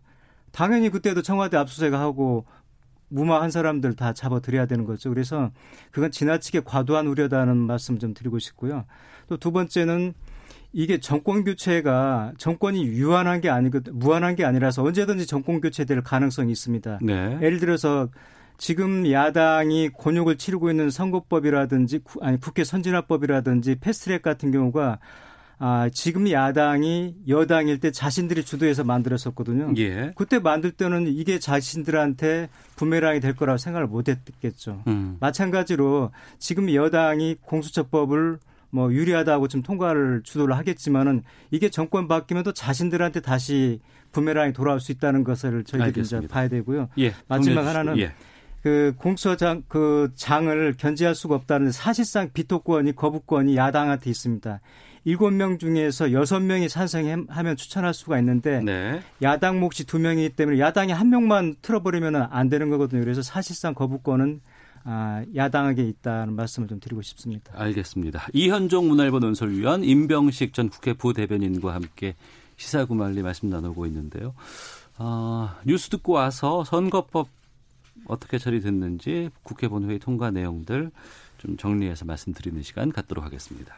[0.50, 2.44] 당연히 그때도 청와대 압수수색하고
[3.08, 5.08] 무마한 사람들 다 잡아들여야 되는 거죠.
[5.08, 5.50] 그래서
[5.92, 8.84] 그건 지나치게 과도한 우려다는 말씀 좀 드리고 싶고요.
[9.28, 10.12] 또 두 번째는
[10.72, 17.00] 이게 정권 교체가 정권이 유한한 게 아니고 무한한 게 아니라서 언제든지 정권 교체될 가능성이 있습니다.
[17.02, 17.38] 네.
[17.42, 18.08] 예를 들어서
[18.56, 24.98] 지금 야당이 곤욕을 치르고 있는 선거법이라든지 아니 국회 선진화법이라든지 패스트트랙 같은 경우가
[25.64, 29.72] 아, 지금 야당이 여당일 때 자신들이 주도해서 만들었었거든요.
[29.76, 30.10] 예.
[30.16, 34.82] 그때 만들 때는 이게 자신들한테 부메랑이 될 거라고 생각을 못 했겠죠.
[34.88, 35.18] 음.
[35.20, 38.38] 마찬가지로 지금 여당이 공수처법을
[38.72, 43.80] 뭐 유리하다고 좀 통과를 주도를 하겠지만은 이게 정권 바뀌면 또 자신들한테 다시
[44.12, 46.88] 부메랑이 돌아올 수 있다는 것을 저희들이 이제 봐야 되고요.
[46.98, 47.12] 예.
[47.28, 48.12] 마지막 하나는 예.
[48.62, 54.60] 그 공수처장 그 장을 견제할 수가 없다는 사실상 비토권이 거부권이 야당한테 있습니다.
[55.04, 59.02] 일곱 명 중에서 여섯 명이 찬성하면 추천할 수가 있는데 네.
[59.20, 63.00] 야당 몫이 두 명이기 때문에 야당이 한 명만 틀어버리면 안 되는 거거든요.
[63.02, 64.51] 그래서 사실상 거부권은 아,
[65.34, 67.52] 야당에게 있다는 말씀을 좀 드리고 싶습니다.
[67.56, 68.26] 알겠습니다.
[68.32, 72.14] 이현종 문화일보 논설위원 임병식 전 국회 부대변인과 함께
[72.56, 74.34] 시사구말리 말씀 나누고 있는데요.
[74.96, 77.28] 아, 뉴스 듣고 와서 선거법
[78.06, 80.90] 어떻게 처리됐는지 국회 본회의 통과 내용들
[81.38, 83.76] 좀 정리해서 말씀드리는 시간 갖도록 하겠습니다.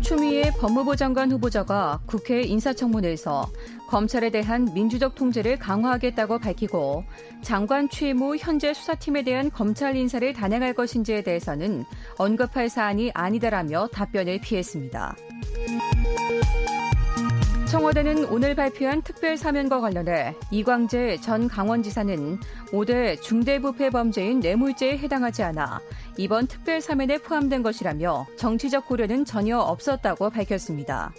[0.00, 3.50] 추미애 법무부 장관 후보자가 국회 인사청문회에서
[3.88, 7.04] 검찰에 대한 민주적 통제를 강화하겠다고 밝히고
[7.42, 11.84] 장관 취임 후 현재 수사팀에 대한 검찰 인사를 단행할 것인지에 대해서는
[12.18, 15.16] 언급할 사안이 아니다라며 답변을 피했습니다.
[17.70, 22.38] 청와대는 오늘 발표한 특별 사면과 관련해 이광재 전 강원지사는
[22.70, 25.80] 5대 중대부패 범죄인 뇌물죄에 해당하지 않아
[26.16, 31.12] 이번 특별 사면에 포함된 것이라며 정치적 고려는 전혀 없었다고 밝혔습니다.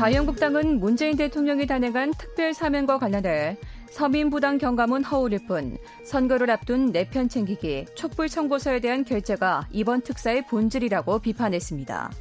[0.00, 3.58] 자유한국당은 문재인 대통령이 단행한 특별 사면과 관련해
[3.90, 11.18] 서민부당 경감은 허울일 뿐 선거를 앞둔 내편 챙기기, 촛불 청구서에 대한 결재가 이번 특사의 본질이라고
[11.18, 12.12] 비판했습니다.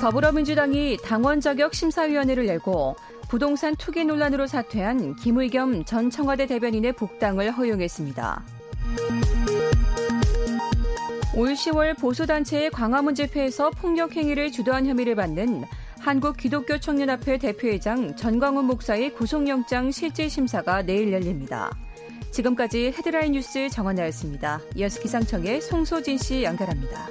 [0.00, 2.96] 더불어민주당이 당원 자격 심사위원회를 열고
[3.28, 8.42] 부동산 투기 논란으로 사퇴한 김의겸 전 청와대 대변인의 복당을 허용했습니다.
[11.34, 15.64] 올 10월 보수단체의 광화문 집회에서 폭력 행위를 주도한 혐의를 받는
[15.98, 21.70] 한국 기독교 청년합회 대표회장 전광훈 목사의 구속영장 실질심사가 내일 열립니다.
[22.32, 24.60] 지금까지 헤드라인 뉴스 정원나였습니다.
[24.76, 27.08] 이어서 기상청의 송소진 씨 연결합니다.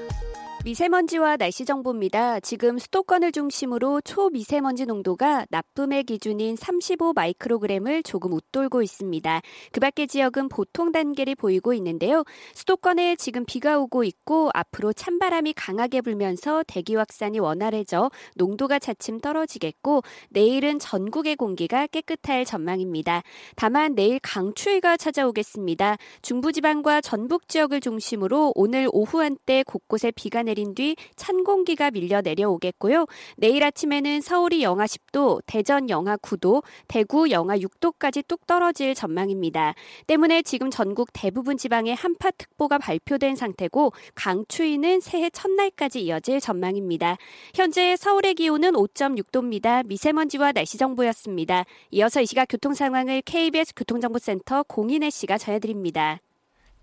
[0.63, 2.39] 미세먼지와 날씨 정보입니다.
[2.39, 9.41] 지금 수도권을 중심으로 초미세먼지 농도가 나쁨의 기준인 35 마이크로그램을 조금 웃돌고 있습니다.
[9.71, 12.24] 그 밖의 지역은 보통 단계를 보이고 있는데요.
[12.54, 20.04] 수도권에 지금 비가 오고 있고 앞으로 찬바람이 강하게 불면서 대기 확산이 원활해져 농도가 차츰 떨어지겠고
[20.30, 23.24] 내일은 전국의 공기가 깨끗할 전망입니다.
[23.56, 25.97] 다만 내일 강추위가 찾아오겠습니다.
[26.21, 33.06] 중부지방과 전북 지역을 중심으로 오늘 오후 한때 곳곳에 비가 내린 뒤 찬 공기가 밀려 내려오겠고요.
[33.38, 39.76] 내일 아침에는 서울이 영하 10도, 대전 영하 9도, 대구 영하 6도까지 뚝 떨어질 전망입니다.
[40.08, 47.18] 때문에 지금 전국 대부분 지방에 한파특보가 발표된 상태고 강추위는 새해 첫날까지 이어질 전망입니다.
[47.54, 49.86] 현재 서울의 기온은 5.6도입니다.
[49.86, 51.66] 미세먼지와 날씨 정보였습니다.
[51.92, 56.20] 이어서 이 시각 교통 상황을 KBS 교통정보센터 공인혜 씨가 전해드립니다.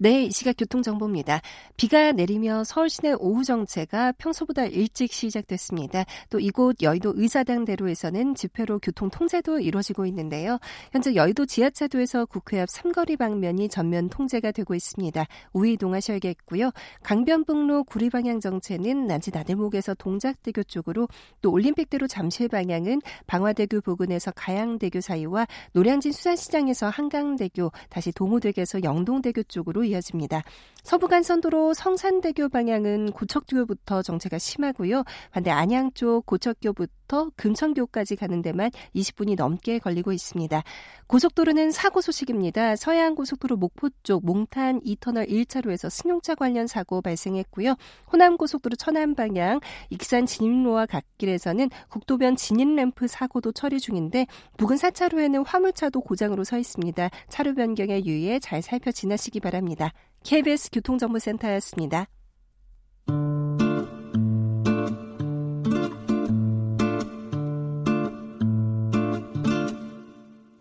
[0.00, 1.40] 네, 이 시각 교통정보입니다.
[1.76, 6.04] 비가 내리며 서울 시내 오후 정체가 평소보다 일찍 시작됐습니다.
[6.30, 10.60] 또 이곳 여의도 의사당대로에서는 집회로 교통 통제도 이루어지고 있는데요.
[10.92, 15.26] 현재 여의도 지하차도에서 국회 앞 삼거리 방면이 전면 통제가 되고 있습니다.
[15.52, 16.70] 우회 이동하셔야겠고요.
[17.02, 21.08] 강변북로 구리 방향 정체는 난지 나들목에서 동작대교 쪽으로
[21.42, 29.87] 또 올림픽대로 잠실 방향은 방화대교 부근에서 가양대교 사이와 노량진 수산시장에서 한강대교 다시 동호대교에서 영동대교 쪽으로
[29.88, 30.42] 이어집니다.
[30.82, 35.04] 서부간 선도로 성산대교 방향은 고척교부터 정체가 심하고요.
[35.32, 36.97] 반대 안양 쪽 고척교부터
[37.36, 40.62] 금천교까지 가는 데만 20분이 넘게 걸리고 있습니다.
[41.06, 42.76] 고속도로는 사고 소식입니다.
[42.76, 47.74] 서해안고속도로 목포 쪽 몽탄 2터널 1차로에서 승용차 관련 사고 발생했고요.
[48.12, 56.44] 호남고속도로 천안 방향 익산 진입로와 갓길에서는 국도변 진입램프 사고도 처리 중인데 부근 4차로에는 화물차도 고장으로
[56.44, 57.08] 서 있습니다.
[57.28, 59.92] 차로 변경에 유의해 잘 살펴 지나시기 바랍니다.
[60.24, 62.06] KBS 교통정보센터였습니다.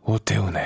[0.10, 0.64] 오태훈의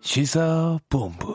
[0.00, 1.34] 시사본부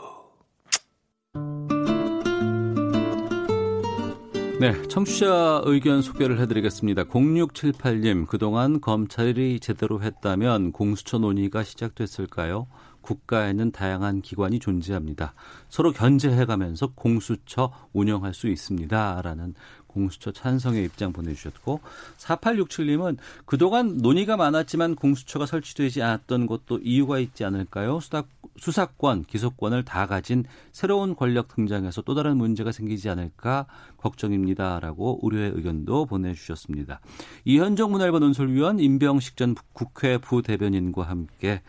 [4.58, 7.04] 네, 청취자 의견 소개를 해드리겠습니다.
[7.04, 12.66] 0678님, 그동안 검찰이 제대로 했다면 공수처 논의가 시작됐을까요?
[13.02, 15.34] 국가에는 다양한 기관이 존재합니다.
[15.68, 19.22] 서로 견제해가면서 공수처 운영할 수 있습니다.
[19.22, 19.54] 라는
[19.90, 21.80] 공수처 찬성의 입장 보내주셨고
[22.18, 27.98] 4867님은 그동안 논의가 많았지만 공수처가 설치되지 않았던 것도 이유가 있지 않을까요?
[28.00, 28.22] 수사,
[28.56, 36.06] 수사권, 기소권을 다 가진 새로운 권력 등장해서 또 다른 문제가 생기지 않을까 걱정입니다라고 우려의 의견도
[36.06, 37.00] 보내주셨습니다.
[37.44, 41.62] 이현정 문화일보 논설위원 임병식 전 국회 부대변인과 함께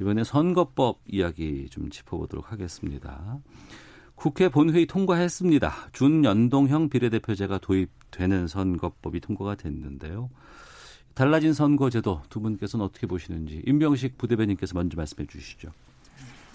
[0.00, 3.38] 이번에 선거법 이야기 좀 짚어보도록 하겠습니다.
[4.14, 5.90] 국회 본회의 통과했습니다.
[5.92, 10.30] 준연동형 비례대표제가 도입되는 선거법이 통과가 됐는데요.
[11.14, 15.70] 달라진 선거제도 두 분께서는 어떻게 보시는지 임병식 부대변인께서 먼저 말씀해 주시죠.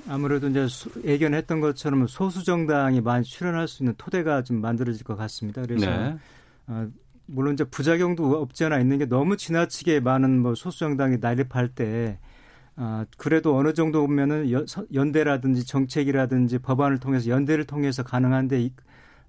[0.07, 0.67] 아무래도 이제
[1.03, 5.61] 예견했던 것처럼 소수 정당이 많이 출연할 수 있는 토대가 좀 만들어질 것 같습니다.
[5.61, 6.17] 그래서 네.
[6.67, 6.87] 어,
[7.27, 12.19] 물론 이제 부작용도 없지 않아 있는 게 너무 지나치게 많은 뭐 소수 정당이 난립할 때
[12.83, 18.71] 아, 그래도 어느 정도 보면은 연, 대라든지 정책이라든지 법안을 통해서 연대를 통해서 가능한데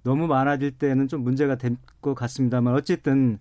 [0.04, 3.38] 너무 많아질 때는 좀 문제가 될 것 같습니다만 어쨌든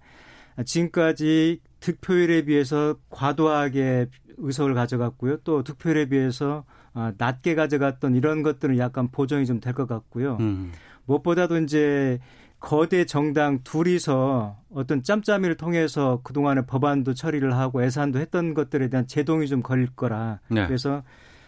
[0.65, 5.37] 지금까지 득표율에 비해서 과도하게 의석을 가져갔고요.
[5.43, 10.37] 또 득표율에 비해서 아, 낮게 가져갔던 이런 것들은 약간 보정이 좀 될 것 같고요.
[10.41, 10.71] 음.
[11.05, 12.19] 무엇보다도 이제
[12.61, 19.47] 거대 정당 둘이서 어떤 짬짬이를 통해서 그동안에 법안도 처리를 하고 예산도 했던 것들에 대한 제동이
[19.47, 20.39] 좀 걸릴 거라.
[20.47, 20.65] 네.
[20.67, 21.01] 그래서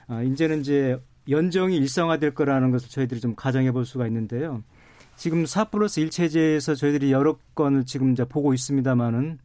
[0.07, 0.99] 아, 이제는 이제
[1.29, 4.63] 연정이 일상화될 거라는 것을 저희들이 좀 가정해 볼 수가 있는데요.
[5.15, 9.37] 지금 4 플러스 1 체제에서 저희들이 여러 건을 지금 이제 보고 있습니다만은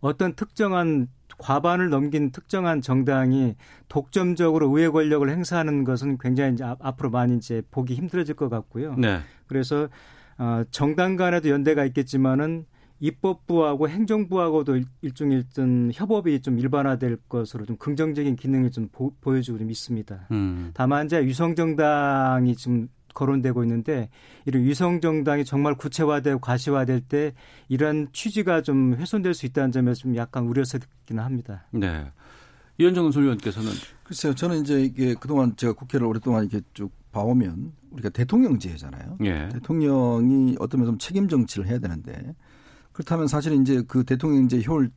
[0.00, 1.06] 어떤 특정한
[1.38, 3.54] 과반을 넘긴 특정한 정당이
[3.88, 8.96] 독점적으로 의회 권력을 행사하는 것은 굉장히 이제 앞으로 많이 이제 보기 힘들어질 것 같고요.
[8.96, 9.20] 네.
[9.46, 9.88] 그래서
[10.38, 12.66] 어, 정당 간에도 연대가 있겠지만은
[13.00, 19.70] 입법부하고 행정부하고도 일종의 어떤 협업이 좀 일반화될 것으로 좀 긍정적인 기능이 좀 보, 여지고 좀
[19.70, 20.28] 있습니다.
[20.30, 20.70] 음.
[20.72, 24.10] 다만 이제 유성정당이 지금 거론되고 있는데
[24.44, 27.32] 이런 위성정당이 정말 구체화되고 가시화될 때
[27.68, 31.66] 이런 취지가 좀 훼손될 수 있다는 점에서 좀 약간 우려스럽기는 합니다.
[31.70, 32.06] 네.
[32.78, 33.70] 이현정 소위원께서는
[34.04, 39.16] 글쎄요, 저는 이제 이게 그동안 제가 국회를 오랫동안 이렇게 쭉 봐오면 우리가 대통령제잖아요.
[39.24, 39.48] 예.
[39.52, 42.34] 대통령이 어떤 면에서 책임 정치를 해야 되는데
[42.92, 44.90] 그렇다면 사실 이제 그 대통령제 효율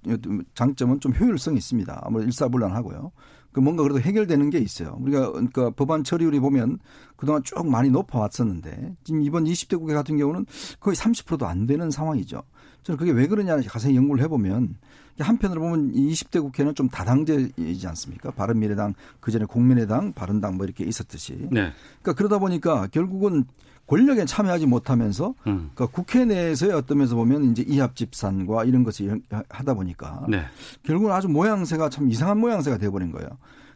[0.54, 2.02] 장점은 좀 효율성이 있습니다.
[2.04, 3.12] 아무래도 일사불란하고요.
[3.52, 4.98] 그 뭔가 그래도 해결되는 게 있어요.
[5.02, 6.80] 우리가 그러니까 법안 처리율이 보면
[7.16, 10.46] 그동안 쭉 많이 높아왔었는데 지금 이번 20대 국회 같은 경우는
[10.80, 12.44] 거의 30%도 안 되는 상황이죠.
[12.84, 14.76] 저는 그게 왜 그러냐 자세히 연구를 해보면
[15.20, 18.32] 한편으로 보면 20대 국회는 좀 다당제이지 않습니까?
[18.32, 21.34] 바른미래당 그전에 국민의당, 바른당 뭐 이렇게 있었듯이.
[21.52, 21.72] 네.
[22.02, 23.46] 그러니까 그러다 보니까 결국은
[23.90, 25.72] 권력에 참여하지 못하면서 음.
[25.74, 30.44] 그러니까 국회 내에서의 어떤 면에서 보면 이제 이합 집산과 이런 것을 하다 보니까 네.
[30.84, 33.28] 결국은 아주 모양새가 참 이상한 모양새가 돼버린 거예요.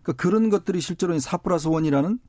[0.04, 2.19] 그러니까 그런 것들이 실제로 4 플러스 원이라는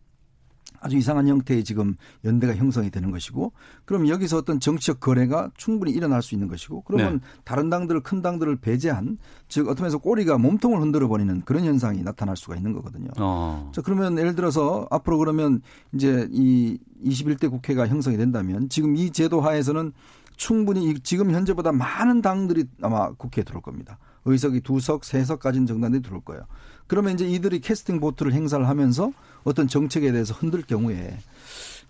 [0.80, 1.94] 아주 이상한 형태의 지금
[2.24, 3.52] 연대가 형성이 되는 것이고
[3.84, 7.40] 그럼 여기서 어떤 정치적 거래가 충분히 일어날 수 있는 것이고 그러면 네.
[7.44, 9.18] 다른 당들 큰 당들을 배제한
[9.48, 13.08] 즉 어떤 면에서 꼬리가 몸통을 흔들어 버리는 그런 현상이 나타날 수가 있는 거거든요.
[13.18, 13.70] 어.
[13.74, 15.62] 자 그러면 예를 들어서 앞으로 그러면
[15.94, 19.92] 이제 이 21대 국회가 형성이 된다면 지금 이 제도 하에서는
[20.36, 23.98] 충분히 지금 현재보다 많은 당들이 아마 국회에 들어올 겁니다.
[24.24, 26.42] 의석이 두 석, 세 석까지는 정당들이 들어올 거예요.
[26.86, 29.12] 그러면 이제 이들이 캐스팅 보트를 행사를 하면서
[29.44, 31.18] 어떤 정책에 대해서 흔들 경우에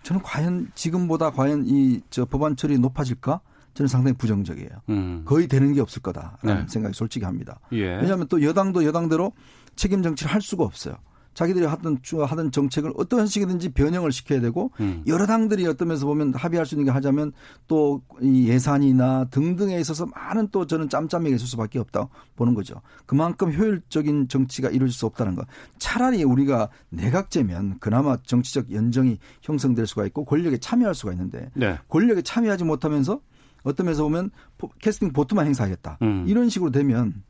[0.03, 3.41] 저는 과연 지금보다 과연 이 저 법안 처리 높아질까?
[3.73, 4.69] 저는 상당히 부정적이에요.
[4.89, 5.23] 음.
[5.25, 6.65] 거의 되는 게 없을 거다라는 네.
[6.67, 7.59] 생각이 솔직히 합니다.
[7.73, 7.97] 예.
[7.97, 9.33] 왜냐하면 또 여당도 여당대로
[9.75, 10.95] 책임 정치를 할 수가 없어요.
[11.35, 15.03] 자기들이 하던 하던 정책을 어떤 식이든지 변형을 시켜야 되고 음.
[15.05, 17.31] 여러 당들이 어떤 면에서 보면 합의할 수 있는 게 하자면
[17.67, 22.81] 또 이 예산이나 등등에 있어서 많은 또 저는 짬짬이가 있을 수밖에 없다 보는 거죠.
[23.05, 25.45] 그만큼 효율적인 정치가 이루어질 수 없다는 거.
[25.77, 31.77] 차라리 우리가 내각제면 그나마 정치적 연정이 형성될 수가 있고 권력에 참여할 수가 있는데 네.
[31.89, 33.19] 권력에 참여하지 못하면서
[33.63, 34.31] 어떤 면에서 보면
[34.79, 35.97] 캐스팅 보트만 행사하겠다.
[36.01, 36.25] 음.
[36.27, 37.23] 이런 식으로 되면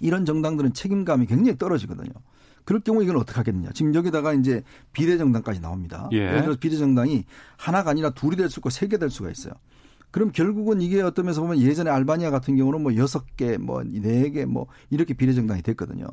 [0.00, 2.12] 이런 정당들은 책임감이 굉장히 떨어지거든요.
[2.64, 3.70] 그럴 경우 이걸 어떻게 하겠느냐.
[3.74, 6.08] 지금 여기다가 이제 비례정당까지 나옵니다.
[6.12, 6.18] 예.
[6.18, 7.24] 예를 들어 비례정당이
[7.56, 9.54] 하나가 아니라 둘이 될 수 있고 세 개 될 수가 있어요.
[10.10, 14.30] 그럼 결국은 이게 어떤 면에서 보면 예전에 알바니아 같은 경우는 뭐 여섯 개, 뭐 네
[14.30, 16.06] 개, 뭐 이렇게 비례정당이 됐거든요.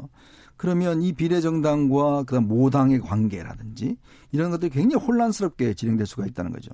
[0.60, 3.96] 그러면 이 비례정당과 그다음 모당의 관계라든지
[4.34, 6.74] 이런 것들이 굉장히 혼란스럽게 진행될 수가 있다는 거죠.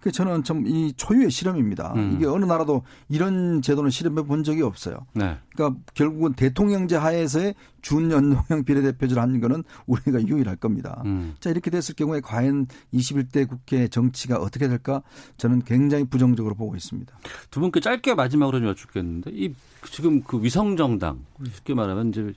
[0.00, 1.92] 그 저는 좀이 초유의 실험입니다.
[1.94, 2.14] 음.
[2.16, 5.06] 이게 어느 나라도 이런 제도는 실험해 본 적이 없어요.
[5.12, 5.38] 네.
[5.54, 11.00] 그러니까 결국은 대통령제 하에서의 준연동형 비례대표제를 하는 거는 우리가 유일할 겁니다.
[11.06, 11.36] 음.
[11.38, 15.02] 자 이렇게 됐을 경우에 과연 21대 국회 정치가 어떻게 될까
[15.36, 17.16] 저는 굉장히 부정적으로 보고 있습니다.
[17.52, 22.34] 두 분께 짧게 마지막으로 좀 여쭙겠는데 이 지금 그 위성 정당 쉽게 말하면 이제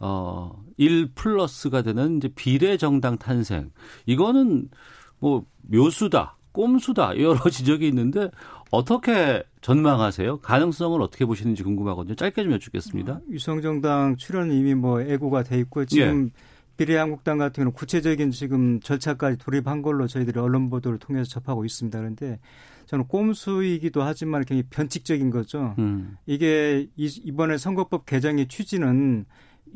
[0.00, 3.70] 어, 1 플러스가 되는 이제 비례 정당 탄생.
[4.06, 4.68] 이거는
[5.18, 8.30] 뭐 묘수다, 꼼수다, 여러 지적이 있는데
[8.70, 10.38] 어떻게 전망하세요?
[10.38, 12.14] 가능성을 어떻게 보시는지 궁금하거든요.
[12.14, 13.12] 짧게 좀 여쭙겠습니다.
[13.14, 16.58] 아, 유성정당 출연 이미 뭐 애고가 돼 있고 지금 예.
[16.76, 21.98] 비례한국당 같은 경우는 구체적인 지금 절차까지 돌입한 걸로 저희들이 언론 보도를 통해서 접하고 있습니다.
[21.98, 22.38] 그런데
[22.86, 25.74] 저는 꼼수이기도 하지만 굉장히 변칙적인 거죠.
[25.78, 26.16] 음.
[26.26, 29.26] 이게 이번에 선거법 개정의 취지는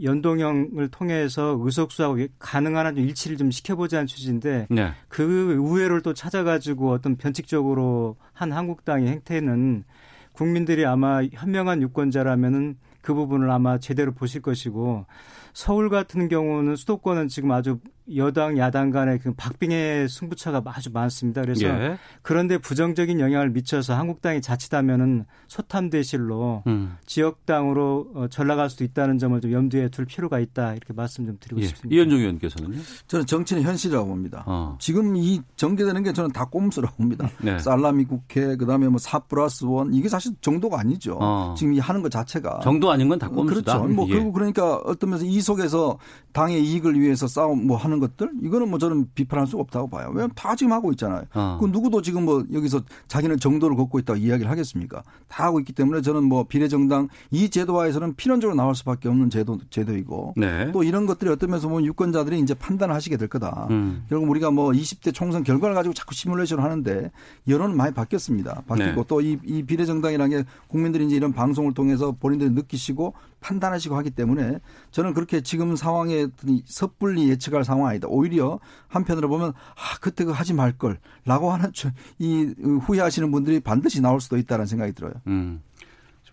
[0.03, 4.93] 연동형을 통해서 의석수하고 가능한 한 일치를 좀 시켜보자는 취지인데 네.
[5.09, 9.85] 그 우회를 또 찾아가지고 어떤 변칙적으로 한 한국당의 행태는
[10.33, 15.07] 국민들이 아마 현명한 유권자라면은 그 부분을 아마 제대로 보실 것이고
[15.53, 17.79] 서울 같은 경우는 수도권은 지금 아주
[18.17, 21.41] 여당 야당 간의 그 박빙의 승부차가 아주 많습니다.
[21.41, 21.99] 그래서 예.
[22.23, 26.97] 그런데 부정적인 영향을 미쳐서 한국당이 자칫하면은 소탐 대실로 음.
[27.07, 31.61] 지역당으로 어, 전락할 수도 있다는 점을 좀 염두에 둘 필요가 있다 이렇게 말씀 좀 드리고
[31.61, 31.67] 예.
[31.67, 31.95] 싶습니다.
[31.95, 32.81] 이현종 의원께서는요?
[33.07, 34.43] 저는 정치는 현실이라고 봅니다.
[34.47, 34.77] 어.
[34.81, 37.31] 지금 이 전개되는 게 저는 다 꼼수라고 봅니다.
[37.41, 37.59] 네.
[37.61, 41.19] 살라미 국회 그다음에 뭐4 플러스 원 이게 사실 정도가 아니죠.
[41.21, 41.55] 어.
[41.57, 43.79] 지금 이 하는 것 자체가 정도 아닌 건 다 꼼수다.
[43.79, 43.95] 그렇죠.
[43.95, 44.15] 뭐 예.
[44.15, 45.99] 그리고 그러니까 어떤 면에서 이 속에서
[46.33, 50.09] 당의 이익을 위해서 싸움 뭐 하는 것들 이거는 뭐 저는 비판할 수가 없다고 봐요.
[50.09, 51.25] 왜냐하면 다 지금 하고 있잖아요.
[51.35, 51.59] 어.
[51.61, 55.03] 그 누구도 지금 뭐 여기서 자기는 정도를 걷고 있다고 이야기를 하겠습니까?
[55.29, 60.35] 다 하고 있기 때문에 저는 뭐 비례정당 이 제도화에서는 필연적으로 나올 수밖에 없는 제도 제도이고
[60.37, 60.71] 네.
[60.73, 63.67] 또 이런 것들이 어떤 면에서 보면 유권자들이 이제 판단을 하시게 될 거다.
[63.71, 64.05] 음.
[64.09, 67.11] 결국 우리가 뭐 20대 총선 결과를 가지고 자꾸 시뮬레이션을 하는데
[67.49, 68.63] 여론은 많이 바뀌었습니다.
[68.67, 69.05] 바뀌고 네.
[69.07, 74.59] 또이 이 비례정당이라는 게 국민들이 이제 이런 방송을 통해서 본인들이 느끼시고 판단하시고 하기 때문에
[74.91, 76.29] 저는 그렇게 지금 상황에
[76.65, 78.09] 섣불리 예측할 상황 아니다.
[78.09, 81.71] 오히려 한편으로 보면 아 그때 그 하지 말 걸라고 하는
[82.19, 82.55] 이
[82.87, 85.13] 후회하시는 분들이 반드시 나올 수도 있다는 생각이 들어요.
[85.27, 85.61] 음.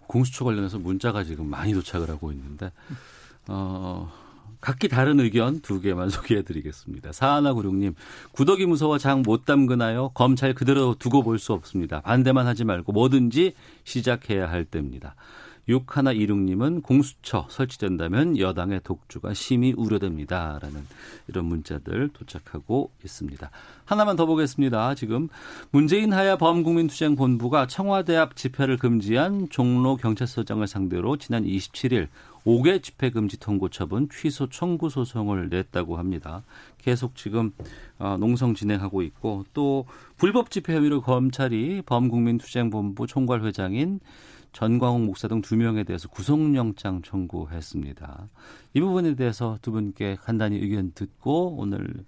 [0.08, 2.72] 공수처 관련해서 문자가 지금 많이 도착을 하고 있는데
[3.48, 4.12] 어.
[4.62, 7.14] 각기 다른 의견 두 개만 소개해 드리겠습니다.
[7.14, 7.96] 사하나구룡님,
[8.34, 10.10] 구덕이 무서워 장 못 담그나요?
[10.10, 12.02] 검찰 그대로 두고 볼 수 없습니다.
[12.02, 13.54] 반대만 하지 말고 뭐든지
[13.86, 15.16] 시작해야 할 때입니다.
[15.70, 20.60] 6126님은 공수처 설치된다면 여당의 독주가 심히 우려됩니다.
[20.62, 20.86] 라는
[21.28, 23.52] 이런 문자들 도착하고 있습니다.
[23.86, 24.96] 하나만 더 보겠습니다.
[24.96, 25.30] 지금
[25.72, 32.08] 문재인 하야 범국민투쟁본부가 청와대 앞 집회를 금지한 종로 경찰서장을 상대로 지난 27일
[32.46, 36.44] 5개 집회 금지 통고 처분 취소 청구 소송을 냈다고 합니다.
[36.78, 37.52] 계속 지금
[38.00, 39.86] 어, 농성 진행하고 있고 또
[40.18, 44.00] 불법 집회 혐의로 검찰이 범국민투쟁본부 총괄 회장인
[44.52, 48.30] 전광욱 목사 등 두 명에 대해서 구속영장 청구했습니다.
[48.74, 52.04] 이 부분에 대해서 두 분께 간단히 의견 듣고 오늘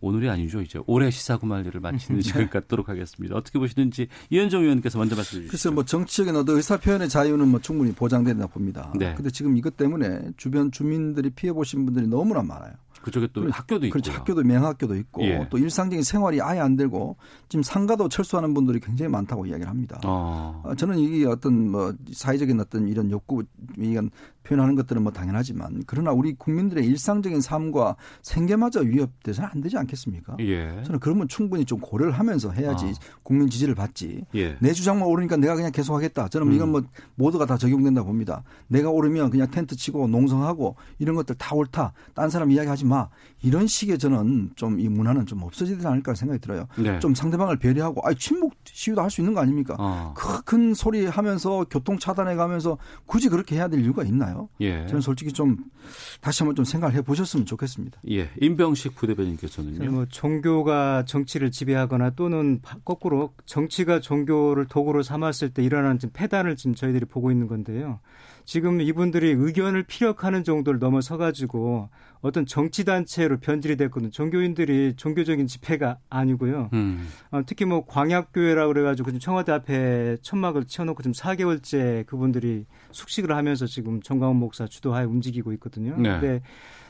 [0.00, 0.60] 오늘이 아니죠.
[0.62, 3.36] 이제 올해 시사구말리를 마치는 시간 갖도록 하겠습니다.
[3.36, 5.50] 어떻게 보시는지 이현정 의원께서 먼저 말씀해 주시죠.
[5.50, 8.92] 글쎄 뭐 정치적인 어떤 의사 표현의 자유는 뭐 충분히 보장된다 봅니다.
[8.98, 9.14] 네.
[9.14, 12.72] 근데 지금 이것 때문에 주변 주민들이 피해 보신 분들이 너무나 많아요.
[13.02, 13.92] 그쪽에 또 학교도 있고.
[13.92, 14.12] 그렇죠.
[14.12, 15.46] 학교도 명학교도 있고 예.
[15.50, 17.16] 또 일상적인 생활이 아예 안 되고
[17.48, 20.00] 지금 상가도 철수하는 분들이 굉장히 많다고 이야기를 합니다.
[20.04, 20.62] 어.
[20.76, 23.44] 저는 이게 어떤 뭐 사회적인 어떤 이런 욕구
[23.76, 24.10] 이런
[24.44, 30.36] 표현하는 것들은 뭐 당연하지만 그러나 우리 국민들의 일상적인 삶과 생계마저 위협돼서는 안 되지 않겠습니까?
[30.40, 30.82] 예.
[30.84, 33.18] 저는 그러면 충분히 좀 고려를 하면서 해야지 아.
[33.22, 34.24] 국민 지지를 받지.
[34.34, 34.56] 예.
[34.60, 36.28] 내 주장만 오르니까 내가 그냥 계속하겠다.
[36.28, 36.52] 저는 음.
[36.52, 36.82] 이건 뭐
[37.16, 38.42] 모두가 다 적용된다 봅니다.
[38.68, 41.92] 내가 오르면 그냥 텐트 치고 농성하고 이런 것들 다 옳다.
[42.14, 42.91] 딴 사람 이야기하지 마.
[43.42, 46.66] 이런 식의 저는 좀 이 문화는 좀 없어지지 않을까 생각이 들어요.
[46.76, 46.98] 네.
[47.00, 49.76] 좀 상대방을 배려하고 아 침묵 시위도 할 수 있는 거 아닙니까?
[49.78, 50.14] 어.
[50.44, 54.48] 큰 소리 하면서 교통 차단해 가면서 굳이 그렇게 해야 될 이유가 있나요?
[54.60, 54.86] 예.
[54.86, 55.56] 저는 솔직히 좀
[56.20, 58.00] 다시 한번 좀 생각을 해 보셨으면 좋겠습니다.
[58.10, 58.30] 예.
[58.40, 59.90] 임병식 부대변인께서는요.
[59.90, 66.74] 뭐 종교가 정치를 지배하거나 또는 거꾸로 정치가 종교를 도구로 삼았을 때 일어나는 지금 폐단을 지금
[66.74, 68.00] 저희들이 보고 있는 건데요.
[68.44, 71.88] 지금 이분들이 의견을 피력하는 정도를 넘어서 가지고
[72.20, 74.10] 어떤 정치 단체로 변질이 됐거든요.
[74.10, 76.70] 종교인들이 종교적인 집회가 아니고요.
[76.72, 77.08] 음.
[77.30, 83.66] 어, 특히 뭐 광약교회라 그래가지고 지금 청와대 앞에 천막을 치워놓고 지금 4개월째 그분들이 숙식을 하면서
[83.66, 85.96] 지금 정광훈 목사 주도하에 움직이고 있거든요.
[85.96, 86.10] 네.
[86.10, 86.42] 근데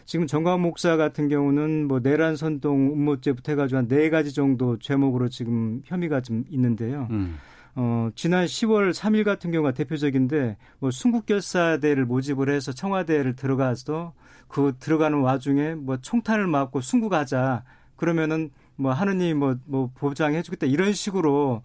[0.04, 5.28] 지금 정광훈 목사 같은 경우는 뭐 내란 선동 음모죄부터 해가지고 한 네 가지 정도 죄목으로
[5.28, 7.06] 지금 혐의가 좀 있는데요.
[7.10, 7.36] 음.
[7.74, 14.12] 어, 지난 10월 3일 같은 경우가 대표적인데 뭐 순국결사대를 모집을 해서 청와대를 들어가서
[14.48, 17.64] 그 들어가는 와중에 뭐 총탄을 맞고 순국하자.
[17.96, 20.66] 그러면은 뭐 하느님 뭐, 뭐 보장해 주겠다.
[20.66, 21.62] 이런 식으로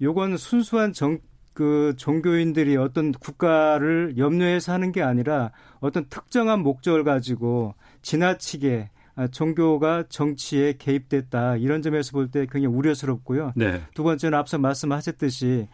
[0.00, 1.18] 요건 순수한 정,
[1.52, 8.93] 그 종교인들이 어떤 국가를 염려해서 하는 게 아니라 어떤 특정한 목적을 가지고 지나치게 아,
[9.30, 13.52] 종교가 정치에 개입됐다 이런 점에서 볼 때 굉장히 우려스럽고요.
[13.54, 13.82] 네.
[13.94, 15.68] 두 번째는 앞서 말씀하셨듯이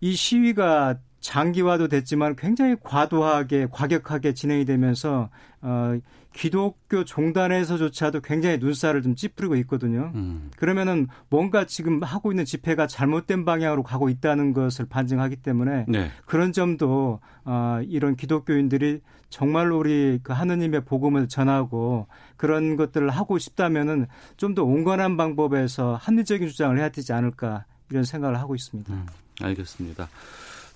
[0.00, 5.30] 이 시위가 장기화도 됐지만 굉장히 과도하게 과격하게 진행이 되면서
[5.62, 5.98] 어
[6.32, 10.12] 기독교 종단에서조차도 굉장히 눈살을 좀 찌푸리고 있거든요.
[10.14, 10.50] 음.
[10.56, 16.10] 그러면은 뭔가 지금 하고 있는 집회가 잘못된 방향으로 가고 있다는 것을 반증하기 때문에 네.
[16.26, 24.06] 그런 점도 어 이런 기독교인들이 정말로 우리 그 하느님의 복음을 전하고 그런 것들을 하고 싶다면은
[24.36, 28.92] 좀 더 온건한 방법에서 합리적인 주장을 해야 되지 않을까 이런 생각을 하고 있습니다.
[28.92, 29.06] 음,
[29.42, 30.08] 알겠습니다.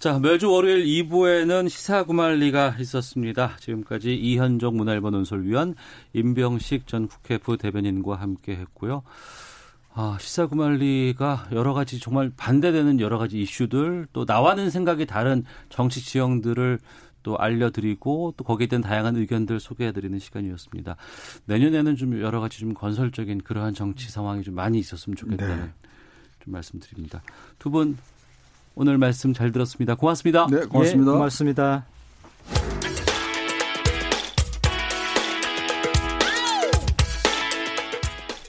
[0.04, 3.56] 자, 매주 월요일 2부에는 시사구말리가 있었습니다.
[3.58, 5.76] 지금까지 이현정 문화일보 논설위원
[6.12, 9.02] 임병식 전 국회 부대변인과 함께 했고요.
[9.94, 16.80] 아, 시사구말리가 여러 가지 정말 반대되는 여러 가지 이슈들 또 나와는 생각이 다른 정치 지형들을
[17.22, 20.96] 또 알려드리고 또 거기에 대한 다양한 의견들 소개해드리는 시간이었습니다.
[21.46, 25.72] 내년에는 좀 여러 가지 좀 건설적인 그러한 정치 상황이 좀 많이 있었으면 좋겠다는 네.
[26.40, 27.22] 좀 말씀드립니다.
[27.58, 27.96] 두분
[28.74, 29.94] 오늘 말씀 잘 들었습니다.
[29.94, 30.46] 고맙습니다.
[30.50, 31.12] 네, 고맙습니다.
[31.12, 31.86] 예, 고맙습니다.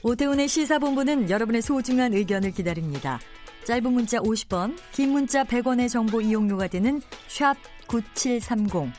[0.02, 3.18] 오태훈의 시사본부는 여러분의 소중한 의견을 기다립니다.
[3.64, 7.56] 짧은 문자 50원, 긴 문자 100원의 정보 이용료가 되는 샵
[7.88, 8.92] 9730,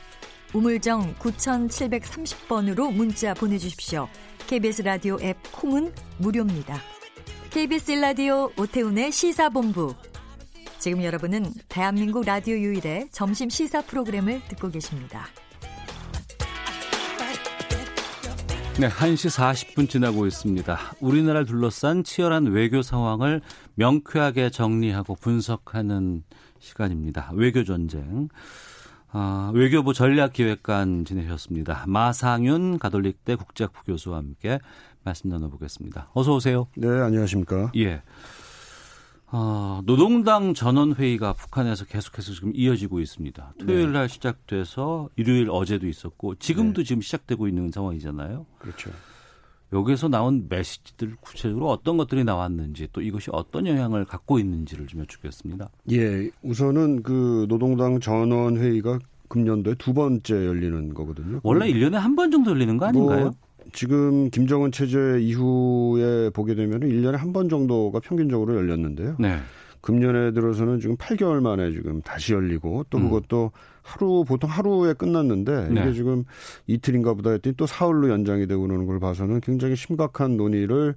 [0.52, 4.08] 우물정 9730번으로 문자 보내주십시오.
[4.46, 6.78] KBS 라디오 앱 콩은 무료입니다.
[7.50, 9.94] KBS 라디오 오태훈의 시사본부.
[10.78, 15.26] 지금 여러분은 대한민국 라디오 유일의 점심 시사 프로그램을 듣고 계십니다.
[18.80, 20.78] 네, 1시 40분 지나고 있습니다.
[21.00, 23.40] 우리나라를 둘러싼 치열한 외교 상황을
[23.74, 26.22] 명쾌하게 정리하고 분석하는
[26.60, 27.32] 시간입니다.
[27.34, 28.28] 외교 전쟁.
[29.10, 31.86] 아, 외교부 전략기획관 지내셨습니다.
[31.88, 34.60] 마상윤 가톨릭대 국제학부 교수와 함께
[35.02, 36.10] 말씀 나눠보겠습니다.
[36.12, 36.68] 어서 오세요.
[36.76, 37.72] 네, 안녕하십니까.
[37.76, 38.02] 예.
[39.30, 43.54] 아, 노동당 전원회의가 북한에서 계속해서 지금 이어지고 있습니다.
[43.58, 44.14] 토요일 날 네.
[44.14, 46.86] 시작돼서 일요일 어제도 있었고 지금도 네.
[46.86, 48.46] 지금 시작되고 있는 상황이잖아요.
[48.58, 48.90] 그렇죠.
[49.74, 55.68] 여기에서 나온 메시지들 구체적으로 어떤 것들이 나왔는지 또 이것이 어떤 영향을 갖고 있는지를 좀 여쭙겠습니다.
[55.92, 58.98] 예, 우선은 그 노동당 전원회의가
[59.28, 61.40] 금년도에 두 번째 열리는 거거든요.
[61.42, 63.20] 원래 1년에 한 번 정도 열리는 거 아닌가요?
[63.24, 63.30] 뭐
[63.72, 69.16] 지금 김정은 체제 이후에 보게 되면 1년에 한 번 정도가 평균적으로 열렸는데요.
[69.18, 69.38] 네.
[69.80, 73.04] 금년에 들어서는 지금 8개월 만에 지금 다시 열리고 또 음.
[73.10, 73.58] 그것도 음.
[73.82, 75.80] 하루 보통 하루에 끝났는데 네.
[75.82, 76.24] 이게 지금
[76.66, 80.94] 이틀인가 보다 했더니 또 사흘로 연장이 되고 그러는 걸 봐서는 굉장히 심각한 논의를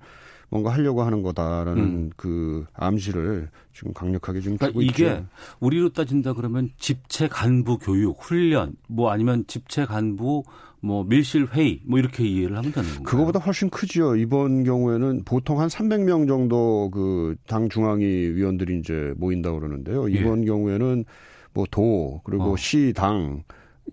[0.49, 2.09] 뭔가 하려고 하는 거다라는 음.
[2.17, 5.25] 그 암시를 지금 강력하게 지금 그러니까 이게 있죠.
[5.61, 10.43] 우리로 따진다 그러면 집체 간부 교육 훈련 뭐 아니면 집체 간부
[10.83, 13.03] 뭐 밀실 회의 뭐 이렇게 이해를 하면 되는 건가요?
[13.03, 14.15] 그거보다 훨씬 크지요.
[14.15, 20.09] 이번 경우에는 보통 한 300명 정도 그 당 중앙위 위원들이 이제 모인다 그러는데요.
[20.11, 20.15] 예.
[20.15, 20.45] 이번 예.
[20.47, 21.05] 경우에는
[21.53, 22.57] 뭐 도 그리고 어.
[22.57, 23.43] 시당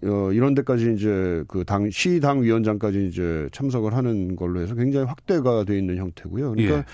[0.04, 5.64] 어, 이런 데까지 이제 그 당 시당 위원장까지 이제 참석을 하는 걸로 해서 굉장히 확대가
[5.64, 6.52] 돼 있는 형태고요.
[6.52, 6.84] 그러니까 예.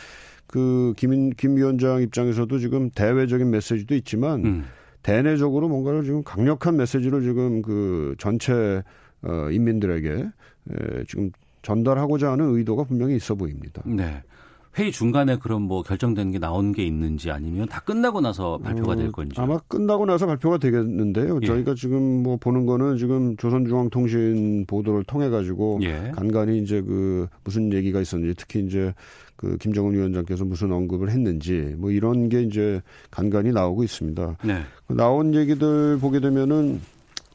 [0.46, 4.64] 그 김 김 위원장 입장에서도 지금 대외적인 메시지도 있지만 음.
[5.02, 8.82] 대내적으로 뭔가를 지금 강력한 메시지를 지금 그 전체
[9.24, 11.30] 어, 인민들에게 에, 지금
[11.62, 13.82] 전달하고자 하는 의도가 분명히 있어 보입니다.
[13.86, 14.22] 네.
[14.76, 19.08] 회의 중간에 그럼 뭐 결정된 게 나온 게 있는지 아니면 다 끝나고 나서 발표가 될
[19.08, 21.38] 어, 건지 아마 끝나고 나서 발표가 되겠는데요.
[21.42, 21.46] 예.
[21.46, 26.10] 저희가 지금 뭐 보는 거는 지금 조선중앙통신 보도를 통해 가지고 예.
[26.16, 28.92] 간간히 이제 그 무슨 얘기가 있었는지 특히 이제
[29.36, 34.38] 그 김정은 위원장께서 무슨 언급을 했는지 뭐 이런 게 이제 간간히 나오고 있습니다.
[34.44, 34.62] 네.
[34.88, 36.80] 나온 얘기들 보게 되면은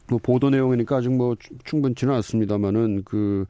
[0.10, 1.36] 뭐 보도 내용이니까 아직 뭐
[1.66, 3.45] 충분치는 않습니다만은 그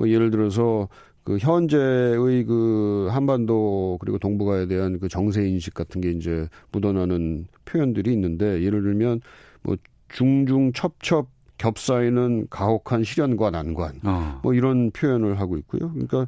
[0.00, 0.88] 뭐 예를 들어서
[1.22, 8.10] 그 현재의 그 한반도 그리고 동북아에 대한 그 정세 인식 같은 게 이제 묻어나는 표현들이
[8.14, 9.20] 있는데 예를 들면
[9.62, 9.76] 뭐
[10.08, 14.40] 중중 첩첩 겹사이는 가혹한 시련과 난관 어.
[14.42, 15.92] 뭐 이런 표현을 하고 있고요.
[15.92, 16.26] 그러니까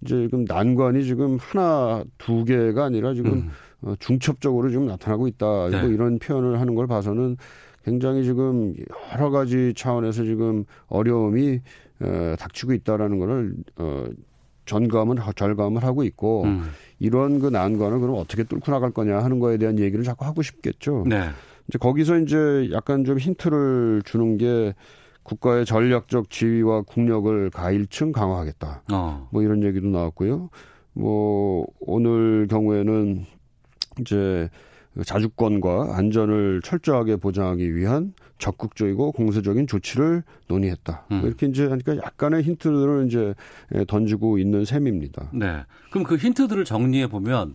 [0.00, 3.50] 이제 지금 난관이 지금 하나 두 개가 아니라 지금 음.
[3.82, 5.68] 어, 중첩적으로 지금 나타나고 있다.
[5.70, 5.80] 네.
[5.82, 7.36] 뭐 이런 표현을 하는 걸 봐서는
[7.84, 8.74] 굉장히 지금
[9.12, 11.60] 여러 가지 차원에서 지금 어려움이
[12.00, 14.06] 어, 닥치고 있다라는 거를 어,
[14.66, 16.70] 전감은 절감을 하고 있고 음.
[16.98, 21.04] 이런 그 난관을 그럼 어떻게 뚫고 나갈 거냐 하는 거에 대한 얘기를 자꾸 하고 싶겠죠.
[21.08, 21.30] 네.
[21.68, 24.74] 이제 거기서 이제 약간 좀 힌트를 주는 게
[25.22, 28.82] 국가의 전략적 지위와 국력을 가일층 강화하겠다.
[28.92, 29.28] 어.
[29.30, 30.50] 뭐 이런 얘기도 나왔고요.
[30.92, 33.24] 뭐 오늘 경우에는
[34.00, 34.48] 이제
[35.04, 41.06] 자주권과 안전을 철저하게 보장하기 위한 적극적이고 공세적인 조치를 논의했다.
[41.12, 41.22] 음.
[41.24, 43.34] 이렇게 이제 하니까 약간의 힌트들을 이제
[43.86, 45.30] 던지고 있는 셈입니다.
[45.32, 45.64] 네.
[45.90, 47.54] 그럼 그 힌트들을 정리해 보면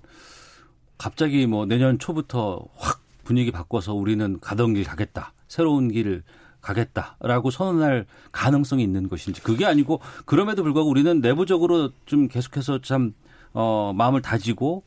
[0.98, 5.34] 갑자기 뭐 내년 초부터 확 분위기 바꿔서 우리는 가던 길 가겠다.
[5.48, 6.24] 새로운 길을
[6.62, 13.14] 가겠다라고 선언할 가능성이 있는 것인지 그게 아니고 그럼에도 불구하고 우리는 내부적으로 좀 계속해서 참
[13.54, 14.84] 어, 마음을 다지고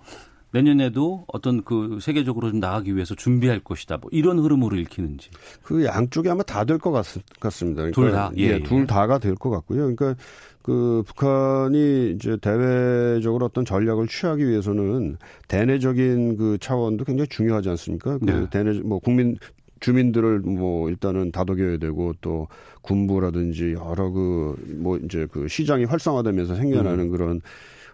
[0.53, 3.99] 내년에도 어떤 그 세계적으로 좀 나가기 위해서 준비할 것이다.
[3.99, 5.31] 뭐 이런 흐름으로 읽히는지.
[5.63, 7.83] 그 양쪽이 아마 다 될 것 같습니다.
[7.83, 8.31] 그러니까 둘 다.
[8.37, 8.63] 예, 예.
[8.63, 9.95] 둘 다가 될 것 같고요.
[9.95, 10.15] 그러니까
[10.63, 15.17] 그 북한이 이제 대외적으로 어떤 전략을 취하기 위해서는
[15.49, 18.19] 대내적인 그 차원도 굉장히 중요하지 않습니까?
[18.19, 18.47] 그 네.
[18.51, 19.37] 대내 뭐 국민
[19.81, 22.49] 주민들을 뭐 일단은 다독여야 되고 또
[22.83, 27.11] 군부라든지 여러 그 뭐 이제 그 시장이 활성화되면서 생겨나는 음.
[27.11, 27.41] 그런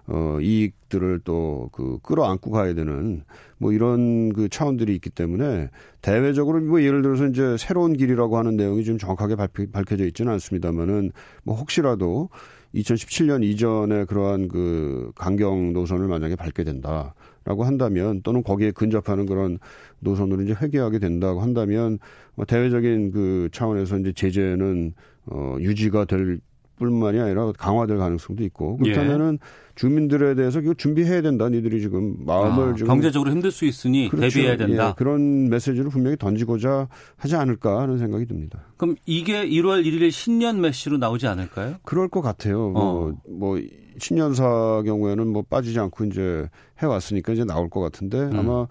[0.06, 3.22] 어, 이익들을 또 그 끌어안고 가야 되는
[3.58, 5.70] 뭐 이런 그 차원들이 있기 때문에
[6.02, 10.32] 대외적으로 뭐 예를 들어서 이제 새로운 길이라고 하는 내용이 좀 정확하게 발표, 밝혀 져 있지는
[10.32, 12.28] 않습니다만은 뭐 혹시라도
[12.74, 19.58] 2017년 이전에 그러한 그 강경 노선을 만약에 밟게 된다라고 한다면 또는 거기에 근접하는 그런
[20.00, 21.98] 노선으로 이제 회귀하게 된다고 한다면
[22.34, 24.94] 뭐 대외적인 그 차원에서 이제 제재는
[25.26, 26.40] 어 유지가 될
[26.76, 29.64] 뿐만이 아니라 강화될 가능성도 있고 그렇다면은 예.
[29.74, 31.48] 주민들에 대해서 이거 준비해야 된다.
[31.48, 34.34] 니들이 지금 마음을 아, 좀 경제적으로 힘들 수 있으니 그렇죠.
[34.34, 34.88] 대비해야 된다.
[34.88, 38.60] 예, 그런 메시지를 분명히 던지고자 하지 않을까 하는 생각이 듭니다.
[38.76, 41.76] 그럼 이게 1월 1일 신년 메시로 나오지 않을까요?
[41.82, 42.70] 그럴 것 같아요.
[42.70, 43.00] 뭐, 어.
[43.28, 43.60] 뭐, 뭐
[43.98, 46.48] 신년사 경우에는 뭐 빠지지 않고 이제
[46.82, 48.38] 해 왔으니까 이제 나올 것 같은데 음.
[48.38, 48.66] 아마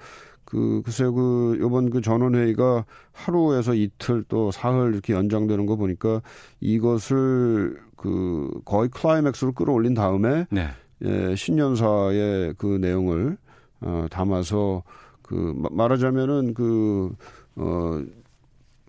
[0.54, 6.22] 그 글쎄요 그 요번 그 전원 회의가 하루에서 이틀 또 사흘 이렇게 연장되는 거 보니까
[6.60, 10.68] 이것을 그 거의 클라이맥스로 끌어올린 다음에 네.
[11.04, 13.36] 예, 신년사의 그 내용을
[13.82, 14.84] 어, 담아서
[15.24, 17.16] 그 말하자면은 그
[17.56, 18.04] 어,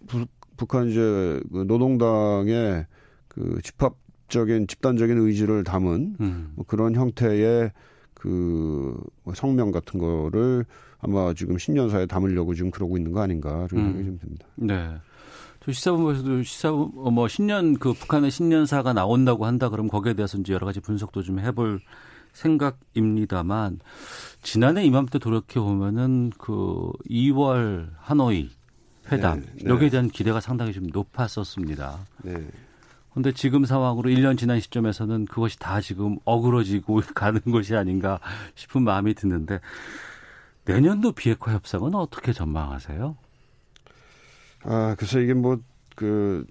[0.06, 0.26] 부,
[0.58, 2.84] 북한 이제 그 노동당의
[3.28, 6.52] 그 집합적인 집단적인 의지를 담은 음.
[6.56, 7.72] 뭐 그런 형태의
[8.12, 9.02] 그
[9.34, 10.66] 성명 같은 거를
[11.04, 13.92] 아마 지금 신년사에 담으려고 지금 그러고 있는 거 아닌가 그런 음.
[13.92, 14.46] 생각이 좀 듭니다.
[14.56, 14.90] 네.
[15.72, 20.80] 시사본부에서도 시사 뭐 신년 그 북한의 신년사가 나온다고 한다 그러면 거기에 대해서 이제 여러 가지
[20.80, 21.80] 분석도 좀 해볼
[22.32, 23.80] 생각입니다만
[24.42, 28.50] 지난해 이맘때 돌이켜 보면은 그 2월 하노이
[29.10, 29.70] 회담 네, 네.
[29.70, 31.98] 여기에 대한 기대가 상당히 좀 높았었습니다.
[32.24, 32.46] 네.
[33.14, 38.18] 근데 지금 상황으로 1년 지난 시점에서는 그것이 다 지금 어그러지고 가는 것이 아닌가
[38.56, 39.60] 싶은 마음이 드는데
[40.64, 43.16] 내년도 비핵화 협상은 어떻게 전망하세요?
[44.64, 45.58] 아, 글쎄 이게 뭐
[45.94, 46.44] 그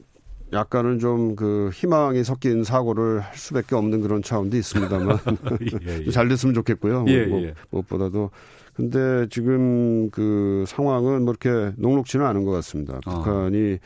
[0.51, 5.17] 약간은 좀 그 희망이 섞인 사고를 할 수밖에 없는 그런 차원도 있습니다만
[5.87, 6.09] 예, 예.
[6.11, 7.05] 잘 됐으면 좋겠고요.
[7.07, 7.53] 예, 뭐, 예.
[7.71, 8.29] 무엇보다도
[8.75, 12.99] 근데 지금 그 상황은 뭐 이렇게 녹록지는 않은 것 같습니다.
[13.05, 13.23] 어.
[13.23, 13.79] 북한이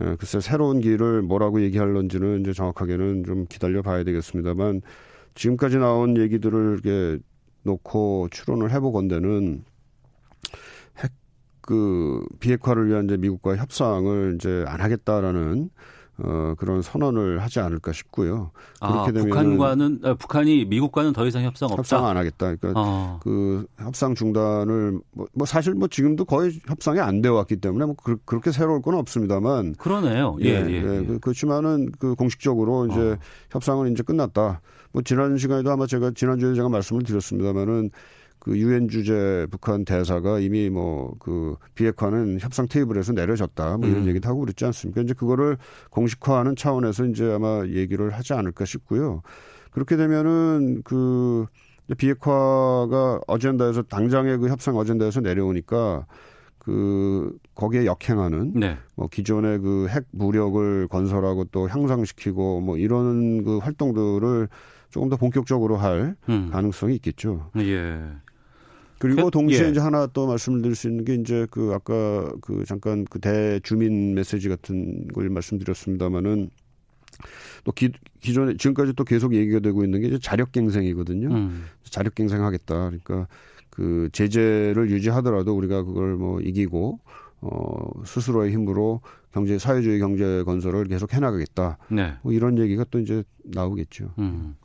[0.00, 4.82] 어, 글쎄 새로운 길을 뭐라고 얘기할런지는 이제 정확하게는 좀 기다려 봐야 되겠습니다만
[5.34, 7.22] 지금까지 나온 얘기들을 이렇게
[7.62, 9.64] 놓고 추론을 해보건대는
[11.68, 15.68] 그 비핵화를 위한 이제 미국과 협상을 이제 안 하겠다라는
[16.20, 18.50] 어, 그런 선언을 하지 않을까 싶고요.
[18.80, 21.78] 아, 그렇게 되면 북한과는 아, 북한이 미국과는 더 이상 협상 없다.
[21.78, 22.56] 협상 안 하겠다.
[22.56, 23.20] 그러니까 아.
[23.22, 27.94] 그 협상 중단을 뭐, 뭐, 사실 뭐 지금도 거의 협상이 안 되어 왔기 때문에 뭐
[28.02, 30.36] 그, 렇게 새로울 건 없습니다만 그러네요.
[30.42, 30.80] 예, 예, 예, 예.
[30.82, 33.18] 그, 그렇지만은 그 공식적으로 이제 어.
[33.50, 34.60] 협상은 이제 끝났다.
[34.90, 37.90] 뭐 지난 시간에도 아마 제가 지난주에 제가 말씀을 드렸습니다만은
[38.48, 44.08] 그 유엔 주재 북한 대사가 이미 뭐 그 비핵화는 협상 테이블에서 내려졌다 뭐 이런 음.
[44.08, 45.02] 얘기도 하고 그랬지 않습니까?
[45.02, 45.58] 이제 그거를
[45.90, 49.20] 공식화하는 차원에서 이제 아마 얘기를 하지 않을까 싶고요.
[49.70, 51.44] 그렇게 되면은 그
[51.96, 56.06] 비핵화가 어젠다에서 당장의 그 협상 어젠다에서 내려오니까
[56.58, 58.78] 그 거기에 역행하는 네.
[58.96, 64.48] 뭐 기존의 그 핵 무력을 건설하고 또 향상시키고 뭐 이런 그 활동들을
[64.90, 66.48] 조금 더 본격적으로 할 음.
[66.50, 67.50] 가능성이 있겠죠.
[67.58, 68.00] 예.
[68.98, 69.70] 그리고 그, 동시에 예.
[69.70, 74.14] 이제 하나 또 말씀을 드릴 수 있는 게 이제 그 아까 그 잠깐 그 대주민
[74.14, 76.50] 메시지 같은 걸 말씀드렸습니다마는
[77.64, 77.90] 또 기,
[78.20, 81.28] 기존에 지금까지 또 계속 얘기가 되고 있는 게 이제 자력갱생이거든요.
[81.28, 81.64] 음.
[81.84, 82.74] 자력갱생하겠다.
[82.74, 83.28] 그러니까
[83.70, 86.98] 그 제재를 유지하더라도 우리가 그걸 뭐 이기고
[87.40, 89.00] 어 스스로의 힘으로
[89.32, 91.78] 경제 사회주의 경제 건설을 계속 해나가겠다.
[91.88, 92.14] 네.
[92.22, 94.12] 뭐 이런 얘기가 또 이제 나오겠죠.
[94.18, 94.56] 음.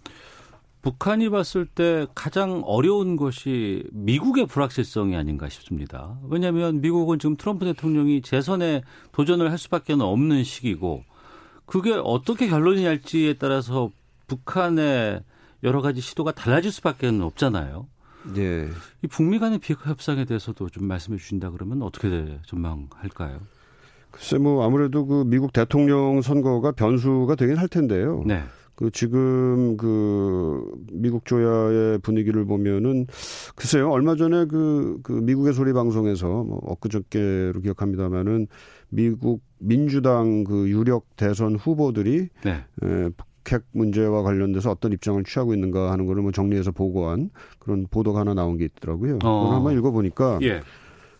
[0.83, 6.19] 북한이 봤을 때 가장 어려운 것이 미국의 불확실성이 아닌가 싶습니다.
[6.29, 11.03] 왜냐하면 미국은 지금 트럼프 대통령이 재선에 도전을 할 수밖에 없는 시기고
[11.65, 13.91] 그게 어떻게 결론이 날지에 따라서
[14.27, 15.23] 북한의
[15.63, 17.87] 여러 가지 시도가 달라질 수밖에 없잖아요.
[18.35, 18.67] 네.
[19.01, 23.39] 이 북미 간의 비핵화 협상에 대해서도 좀 말씀해 주신다 그러면 어떻게 전망할까요?
[24.11, 28.21] 글쎄 뭐 아무래도 그 미국 대통령 선거가 변수가 되긴 할 텐데요.
[28.25, 28.43] 네.
[28.75, 33.05] 그 지금 그 미국 조야의 분위기를 보면은
[33.55, 38.47] 글쎄요 얼마 전에 그, 그 미국의 소리 방송에서 뭐 엊그저께로 기억합니다만은
[38.89, 42.65] 미국 민주당 그 유력 대선 후보들이 네.
[42.83, 43.09] 에,
[43.43, 48.33] 북핵 문제와 관련돼서 어떤 입장을 취하고 있는가 하는 거를 뭐 정리해서 보고한 그런 보도가 하나
[48.33, 49.19] 나온 게 있더라고요.
[49.23, 49.41] 어.
[49.43, 50.61] 그걸 한번 읽어보니까 예.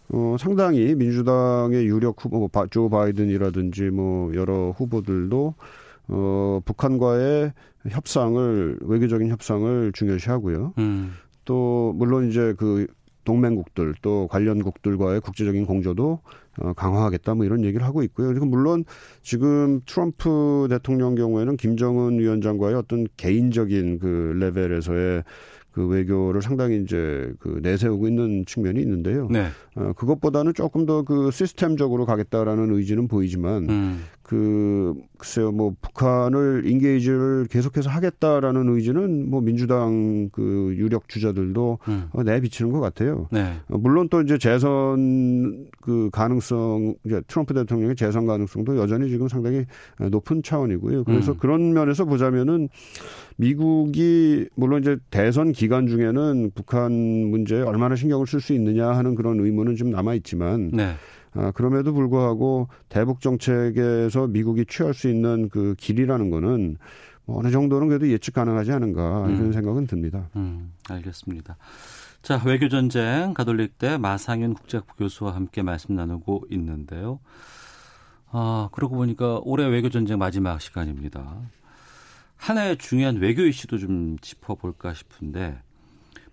[0.10, 5.56] 어, 상당히 민주당의 유력 후보, 뭐, 조 바이든이라든지 뭐 여러 후보들도
[6.08, 7.54] 어, 북한과의
[7.90, 10.74] 협상을 외교적인 협상을 중요시하고요.
[10.78, 11.14] 음.
[11.46, 12.88] 또 물론 이제 그
[13.26, 16.20] 동맹국들 또 관련국들과의 국제적인 공조도
[16.60, 18.28] 어, 강화하겠다 뭐 이런 얘기를 하고 있고요.
[18.28, 18.84] 그리고 물론
[19.22, 25.24] 지금 트럼프 대통령 경우에는 김정은 위원장과의 어떤 개인적인 그 레벨에서의
[25.72, 29.28] 그 외교를 상당히 이제 그 내세우고 있는 측면이 있는데요.
[29.32, 29.48] 네.
[29.76, 34.04] 어, 그것보다는 조금 더 그 시스템적으로 가겠다라는 의지는 보이지만 음.
[34.24, 42.06] 그 글쎄요 뭐 북한을 인게이지를 계속해서 하겠다라는 의지는 뭐 민주당 그 유력 주자들도 음.
[42.12, 43.28] 어, 내비치는 것 같아요.
[43.32, 43.54] 네.
[43.70, 49.66] 어, 물론 또 이제 재선 그 가능성 이제 트럼프 대통령의 재선 가능성도 여전히 지금 상당히
[50.00, 51.04] 높은 차원이고요.
[51.04, 51.38] 그래서 음.
[51.38, 52.70] 그런 면에서 보자면은
[53.36, 59.42] 미국이 물론 이제 대선 기간 중에는 북한 문제에 얼마나 신경을 쓸 수 있느냐 하는 그런
[59.42, 60.94] 의문은 좀 남아 있지만 네.
[61.36, 66.78] 아, 그럼에도 불구하고 대북 정책에서 미국이 취할 수 있는 그 길이라는 거는
[67.26, 69.54] 뭐 어느 정도는 그래도 예측 가능하지 않은가 이런 음.
[69.54, 70.30] 생각은 듭니다.
[70.36, 71.58] 음, 알겠습니다.
[72.22, 77.20] 자, 외교 전쟁 가톨릭대 마상윤 국제학부 교수와 함께 말씀 나누고 있는데요.
[78.32, 81.42] 아, 그러고 보니까 올해 외교 전쟁 마지막 시간입니다.
[82.36, 85.62] 하나의 중요한 외교 이슈도 좀 짚어볼까 싶은데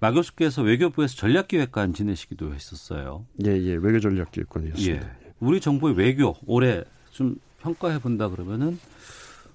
[0.00, 3.26] 마 교수께서 외교부에서 전략기획관 지내시기도 했었어요.
[3.44, 5.06] 예, 예, 외교 전략기획관이었습니다.
[5.06, 5.10] 예.
[5.40, 8.78] 우리 정부의 외교 올해 좀 평가해 본다 그러면은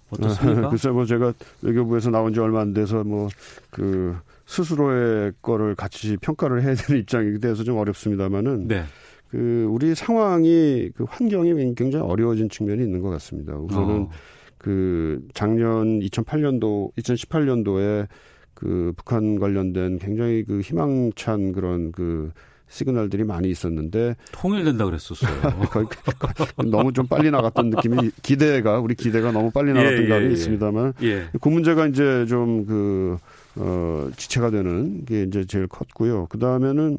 [0.10, 0.70] 어떻습니까?
[0.70, 3.30] 글쎄 뭐 제가 외교부에서 나온 지 얼마 안 돼서 뭐
[3.70, 4.16] 그
[4.46, 8.84] 스스로의 거를 같이 평가를 해야 되는 입장이 돼서 좀 어렵습니다만은 네.
[9.30, 13.56] 그 우리 상황이 그 환경이 굉장히 어려워진 측면이 있는 것 같습니다.
[13.58, 14.10] 우선은 어.
[14.58, 18.08] 그 작년 2008년도 2018년도에
[18.56, 22.32] 그 북한 관련된 굉장히 그 희망찬 그런 그
[22.68, 25.30] 시그널들이 많이 있었는데 통일된다 그랬었어요.
[26.66, 30.34] 너무 좀 빨리 나갔던 느낌이 기대가 우리 기대가 너무 빨리 나갔던 예, 감이 예, 예,
[30.34, 31.28] 있습니다만 예.
[31.40, 33.18] 그 문제가 이제 좀그
[33.58, 36.28] 어, 지체가 되는 게 이제 제일 컸고요.
[36.30, 36.98] 그 다음에는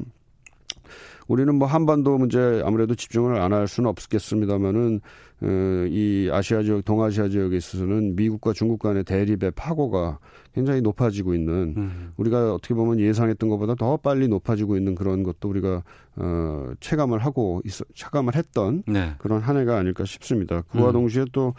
[1.27, 5.01] 우리는 뭐 한반도 문제 아무래도 집중을 안 할 수는 없겠습니다만은
[5.39, 5.47] 어,
[5.89, 10.19] 이 아시아 지역, 동아시아 지역에 있어서는 미국과 중국 간의 대립의 파고가
[10.53, 12.11] 굉장히 높아지고 있는 음.
[12.17, 15.83] 우리가 어떻게 보면 예상했던 것보다 더 빨리 높아지고 있는 그런 것도 우리가
[16.15, 19.13] 어, 체감을 하고 있어, 체감을 했던 네.
[19.19, 20.61] 그런 한 해가 아닐까 싶습니다.
[20.71, 20.93] 그와 음.
[20.93, 21.53] 동시에 또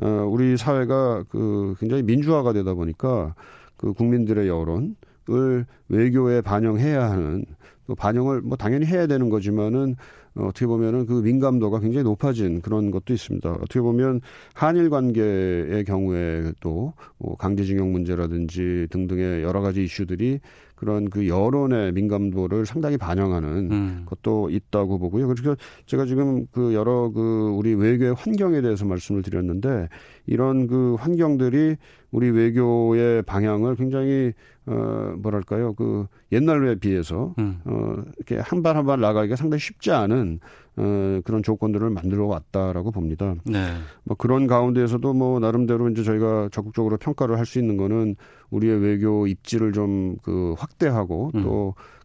[0.00, 3.34] 어, 우리 사회가 그 굉장히 민주화가 되다 보니까
[3.76, 4.96] 그 국민들의 여론
[5.30, 7.46] 을 외교에 반영해야 하는
[7.86, 9.96] 또 반영을 뭐 당연히 해야 되는 거지만은
[10.36, 13.50] 어, 어떻게 보면은 그 민감도가 굉장히 높아진 그런 것도 있습니다.
[13.50, 14.20] 어떻게 보면
[14.54, 20.40] 한일 관계의 경우에 또 뭐 강제징용 문제라든지 등등의 여러 가지 이슈들이
[20.74, 24.02] 그런 그 여론의 민감도를 상당히 반영하는 음.
[24.06, 25.28] 것도 있다고 보고요.
[25.28, 25.56] 그래서
[25.86, 29.88] 제가 지금 그 여러 그 우리 외교의 환경에 대해서 말씀을 드렸는데
[30.26, 31.76] 이런 그 환경들이
[32.10, 34.32] 우리 외교의 방향을 굉장히
[34.66, 37.60] 어 뭐랄까요 그 옛날에 비해서 음.
[37.64, 40.40] 어 이렇게 한 발 한 발 나가기가 상당히 쉽지 않은
[40.76, 43.34] 어 그런 조건들을 만들어 왔다라고 봅니다.
[43.44, 43.74] 네.
[44.04, 48.16] 뭐 그런 가운데에서도 뭐 나름대로 이제 저희가 적극적으로 평가를 할 수 있는 거는
[48.50, 51.42] 우리의 외교 입지를 좀 그 확대하고 음.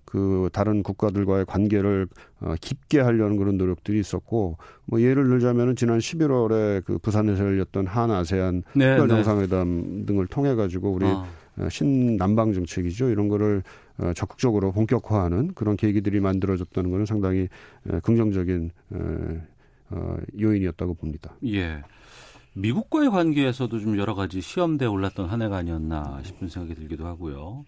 [0.05, 2.07] 또그 다른 국가들과의 관계를
[2.41, 8.12] 어, 깊게 하려는 그런 노력들이 있었고 뭐 예를 들자면은 지난 11월에 그 부산에서 열렸던 한
[8.12, 10.05] 아세안 네, 특별 정상회담 네.
[10.07, 11.26] 등을 통해 가지고 우리 어.
[11.60, 11.70] 어.
[11.70, 13.64] 신남방 정책이죠 이런 거를
[13.97, 17.47] 어, 적극적으로 본격화하는 그런 계기들이 만들어졌다는 것은 상당히
[17.89, 18.72] 어, 긍정적인
[20.39, 21.34] 요인이었다고 봅니다.
[21.45, 21.82] 예.
[22.53, 27.66] 미국과의 관계에서도 좀 여러 가지 시험대에 올랐던 한 해가 아니었나 싶은 생각이 들기도 하고요.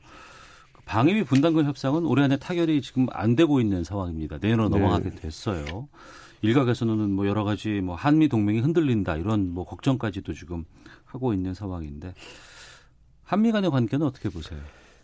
[0.73, 4.37] 그 방위비 분담금 협상은 올해 안에 타결이 지금 안 되고 있는 상황입니다.
[4.41, 4.79] 내년으로 네.
[4.79, 5.87] 넘어가게 됐어요.
[6.41, 10.65] 일각에서는 뭐 여러 가지 뭐 한미 동맹이 흔들린다 이런 뭐 걱정까지도 지금
[11.05, 12.13] 하고 있는 상황인데
[13.31, 14.59] 한미 간의 관계는 어떻게 보세요?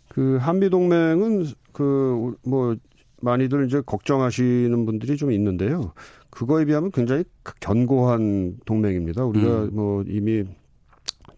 [0.08, 2.76] 그 한미 동맹은 그 뭐
[3.20, 5.92] 많이들 이제 걱정하시는 분들이 좀 있는데요.
[6.30, 7.24] 그거에 비하면 굉장히
[7.60, 9.24] 견고한 동맹입니다.
[9.24, 9.70] 우리가 음.
[9.72, 10.44] 뭐 이미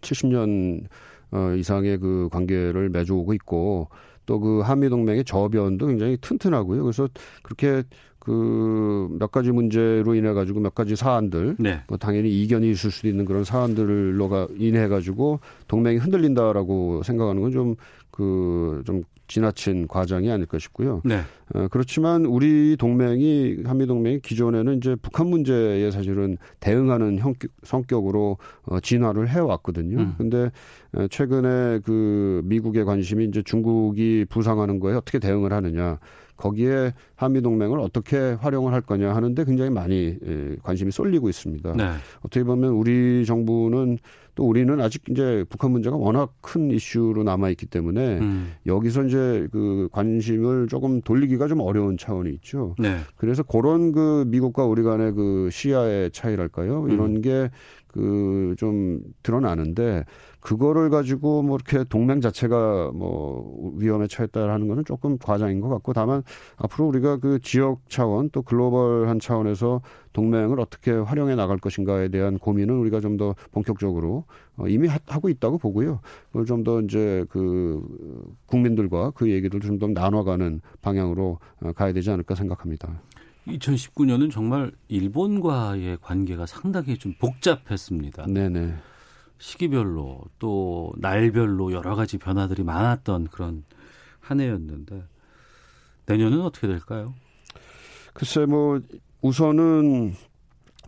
[0.01, 0.83] 70년
[1.31, 3.87] 어, 이상의 그 관계를 맺어오고 있고
[4.25, 6.83] 또 그 한미 동맹의 저변도 굉장히 튼튼하고요.
[6.83, 7.07] 그래서
[7.41, 7.83] 그렇게
[8.21, 11.81] 그 몇 가지 문제로 인해 가지고 몇 가지 사안들 네.
[11.87, 17.75] 뭐 당연히 이견이 있을 수도 있는 그런 사안들로가 인해 가지고 동맹이 흔들린다라고 생각하는 건 좀
[18.11, 21.01] 그좀 지나친 과정이 아닐까 싶고요.
[21.05, 21.21] 네.
[21.53, 28.79] 어, 그렇지만 우리 동맹이 한미 동맹이 기존에는 이제 북한 문제에 사실은 대응하는 형격, 성격으로 어,
[28.81, 29.97] 진화를 해왔거든요.
[29.99, 30.15] 음.
[30.17, 30.51] 근데
[30.93, 35.97] 어, 최근에 그 미국의 관심이 이제 중국이 부상하는 거에 어떻게 대응을 하느냐.
[36.41, 41.73] 거기에 한미 동맹을 어떻게 활용을 할 거냐 하는데 굉장히 많이 예, 관심이 쏠리고 있습니다.
[41.73, 41.91] 네.
[42.21, 43.99] 어떻게 보면 우리 정부는
[44.33, 48.53] 또 우리는 아직 이제 북한 문제가 워낙 큰 이슈로 남아 있기 때문에 음.
[48.65, 52.75] 여기서 이제 그 관심을 조금 돌리기가 좀 어려운 차원이 있죠.
[52.79, 52.97] 네.
[53.17, 56.87] 그래서 그런 그 미국과 우리 간의 그 시야의 차이랄까요?
[56.89, 57.21] 이런 음.
[57.21, 60.05] 게그 좀 드러나는데
[60.41, 66.23] 그거를 가지고 뭐 이렇게 동맹 자체가 뭐 위험에 처했다라는 거는 조금 과장인 것 같고 다만
[66.57, 69.81] 앞으로 우리가 그 지역 차원 또 글로벌한 차원에서
[70.13, 74.23] 동맹을 어떻게 활용해 나갈 것인가에 대한 고민은 우리가 좀 더 본격적으로
[74.57, 75.99] 어, 이미 하고 있다고 보고요.
[76.31, 77.81] 그걸 좀 더 이제 그
[78.47, 83.01] 국민들과 그 얘기를 좀 더 나눠가는 방향으로 어, 가야 되지 않을까 생각합니다.
[83.47, 88.25] 2019년은 정말 일본과의 관계가 상당히 좀 복잡했습니다.
[88.27, 88.75] 네네.
[89.41, 93.63] 시기별로 또 날별로 여러 가지 변화들이 많았던 그런
[94.19, 95.03] 한 해였는데
[96.05, 97.15] 내년은 어떻게 될까요?
[98.13, 98.79] 글쎄 뭐
[99.21, 100.13] 우선은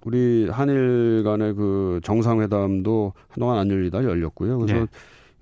[0.05, 4.59] 우리 한일 간의 그 정상회담도 한동안 안 열리다 열렸고요.
[4.59, 4.87] 그래서 네.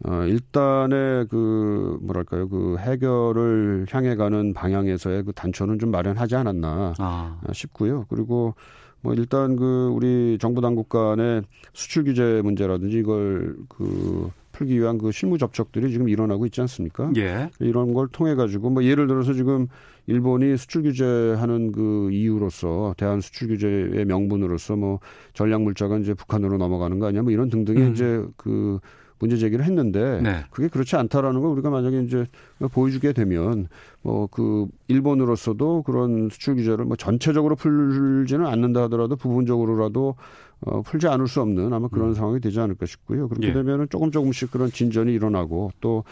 [0.04, 7.40] 어, 일단의 그 뭐랄까요 그 해결을 향해 가는 방향에서의 그 단초는 좀 마련하지 않았나 아.
[7.52, 8.06] 싶고요.
[8.10, 8.56] 그리고
[9.02, 11.44] 뭐 일단 그 우리 정부 당국 간의
[11.74, 17.12] 수출 규제 문제라든지 이걸 그 풀기 위한 그 실무 접촉들이 지금 일어나고 있지 않습니까?
[17.18, 17.50] 예.
[17.60, 19.68] 이런 걸 통해 가지고 뭐 예를 들어서 지금
[20.08, 25.00] 일본이 수출 규제하는 그 이유로서 대한 수출 규제의 명분으로서 뭐
[25.34, 27.22] 전략 물자가 이제 북한으로 넘어가는 거 아니야?
[27.22, 27.92] 뭐 이런 등등의 음.
[27.92, 28.80] 이제 그
[29.22, 30.44] 문제 제기를 했는데 네.
[30.50, 32.26] 그게 그렇지 않다라는 걸 우리가 만약에 이제
[32.74, 33.70] 보여주게 되면
[34.02, 40.16] 뭐 그 일본으로서도 그런 수출 규제를 뭐 전체적으로 풀지는 않는다 하더라도 부분적으로라도
[40.62, 42.14] 어, 풀지 않을 수 없는 아마 그런 음.
[42.14, 43.28] 상황이 되지 않을까 싶고요.
[43.28, 43.54] 그렇게 예.
[43.54, 46.04] 되면은 조금 조금씩 그런 진전이 일어나고 또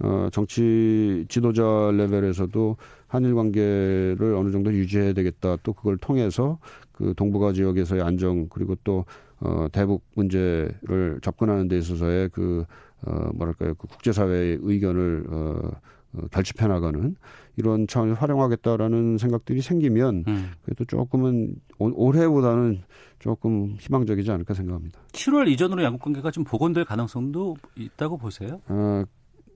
[0.00, 5.56] 어, 정치 지도자 레벨에서도 한일 관계를 어느 정도 유지해야 되겠다.
[5.62, 6.58] 또 그걸 통해서
[6.92, 9.04] 그 동북아 지역에서의 안정 그리고 또
[9.40, 12.64] 어, 대북 문제를 접근하는 데 있어서의 그,
[13.02, 15.70] 어, 뭐랄까요, 그 국제사회의 의견을, 어,
[16.14, 17.16] 어, 결집해 나가는
[17.56, 20.50] 이런 차원을 활용하겠다라는 생각들이 생기면 음.
[20.62, 22.82] 그래도 조금은 올해보다는
[23.18, 25.00] 조금 희망적이지 않을까 생각합니다.
[25.12, 28.60] 7월 이전으로 양국 관계가 좀 복원될 가능성도 있다고 보세요?
[28.68, 29.04] 어,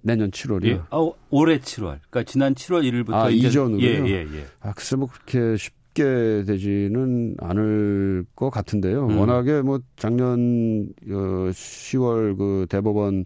[0.03, 0.67] 내년 7월이요?
[0.67, 0.81] 예.
[0.91, 2.01] 아, 올해 7월.
[2.11, 3.83] 그러니까 지난 7월 1일부터 아, 이전으로요?
[3.83, 4.47] 예, 예, 예.
[4.61, 9.07] 아, 글쎄 뭐 그렇게 쉽 쉽게 되지는 않을 것 같은데요.
[9.07, 9.19] 음.
[9.19, 13.25] 워낙에 뭐 작년 어 10월 그 대법원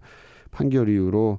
[0.51, 1.39] 판결 이후로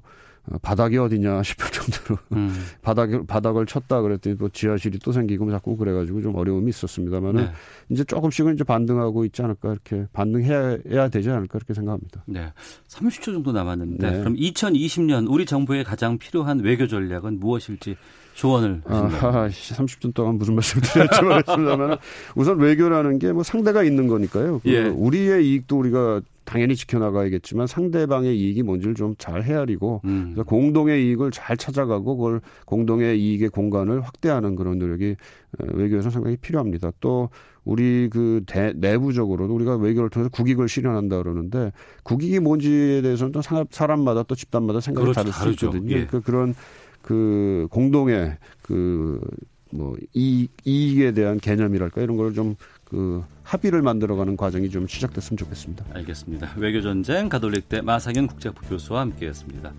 [0.62, 2.54] 바닥이 어디냐 싶을 정도로 음.
[2.82, 7.50] 바닥 바닥을 쳤다 그랬더니 또 지하실이 또 생기고 뭐 자꾸 그래가지고 좀 어려움이 있었습니다만은 네.
[7.88, 12.22] 이제 조금씩은 이제 반등하고 있지 않을까 이렇게 반등해야 되지 않을까 이렇게 생각합니다.
[12.26, 12.52] 네,
[12.88, 14.18] 30초 정도 남았는데 네.
[14.18, 17.96] 그럼 2020년 우리 정부에 가장 필요한 외교 전략은 무엇일지
[18.34, 19.26] 조언을 하신다.
[19.26, 21.98] 아, 30분 동안 무슨 말씀 드릴지 모르겠습니다만
[22.36, 24.60] 우선 외교라는 게 뭐 상대가 있는 거니까요.
[24.64, 24.84] 그 예.
[24.84, 30.30] 우리의 이익도 우리가 당연히 지켜나가야겠지만 상대방의 이익이 뭔지를 좀 잘 헤아리고 음.
[30.32, 35.16] 그래서 공동의 이익을 잘 찾아가고 그걸 공동의 이익의 공간을 확대하는 그런 노력이
[35.58, 36.92] 어, 외교에서 상당히 필요합니다.
[37.00, 37.28] 또
[37.64, 41.70] 우리 그 대, 내부적으로도 우리가 외교를 통해서 국익을 실현한다 그러는데
[42.02, 45.66] 국익이 뭔지에 대해서는 또 사람마다 또 집단마다 생각이 그렇죠, 다를 수 다르죠.
[45.66, 45.96] 있거든요.
[45.96, 46.06] 예.
[46.06, 46.54] 그 그런
[47.02, 52.54] 그 공동의 그뭐 이익, 이익에 대한 개념이랄까 이런 걸 좀
[52.88, 55.84] 그 합의를 만들어가는 과정이 좀 시작됐으면 좋겠습니다.
[55.94, 56.52] 알겠습니다.
[56.56, 59.72] 외교 전쟁 가톨릭대 마상현 국제학부 교수와 함께했습니다.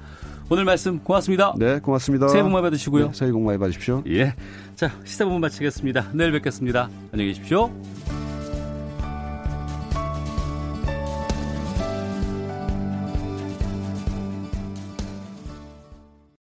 [0.49, 1.53] 오늘 말씀 고맙습니다.
[1.57, 2.28] 네, 고맙습니다.
[2.28, 3.07] 새해 복 많이 받으시고요.
[3.07, 4.03] 네, 새해 복 많이 받으십시오.
[4.07, 4.36] 예.
[4.76, 6.12] 자, 시사본부 마치겠습니다.
[6.14, 6.89] 내일 뵙겠습니다.
[7.12, 7.72] 안녕히 계십시오.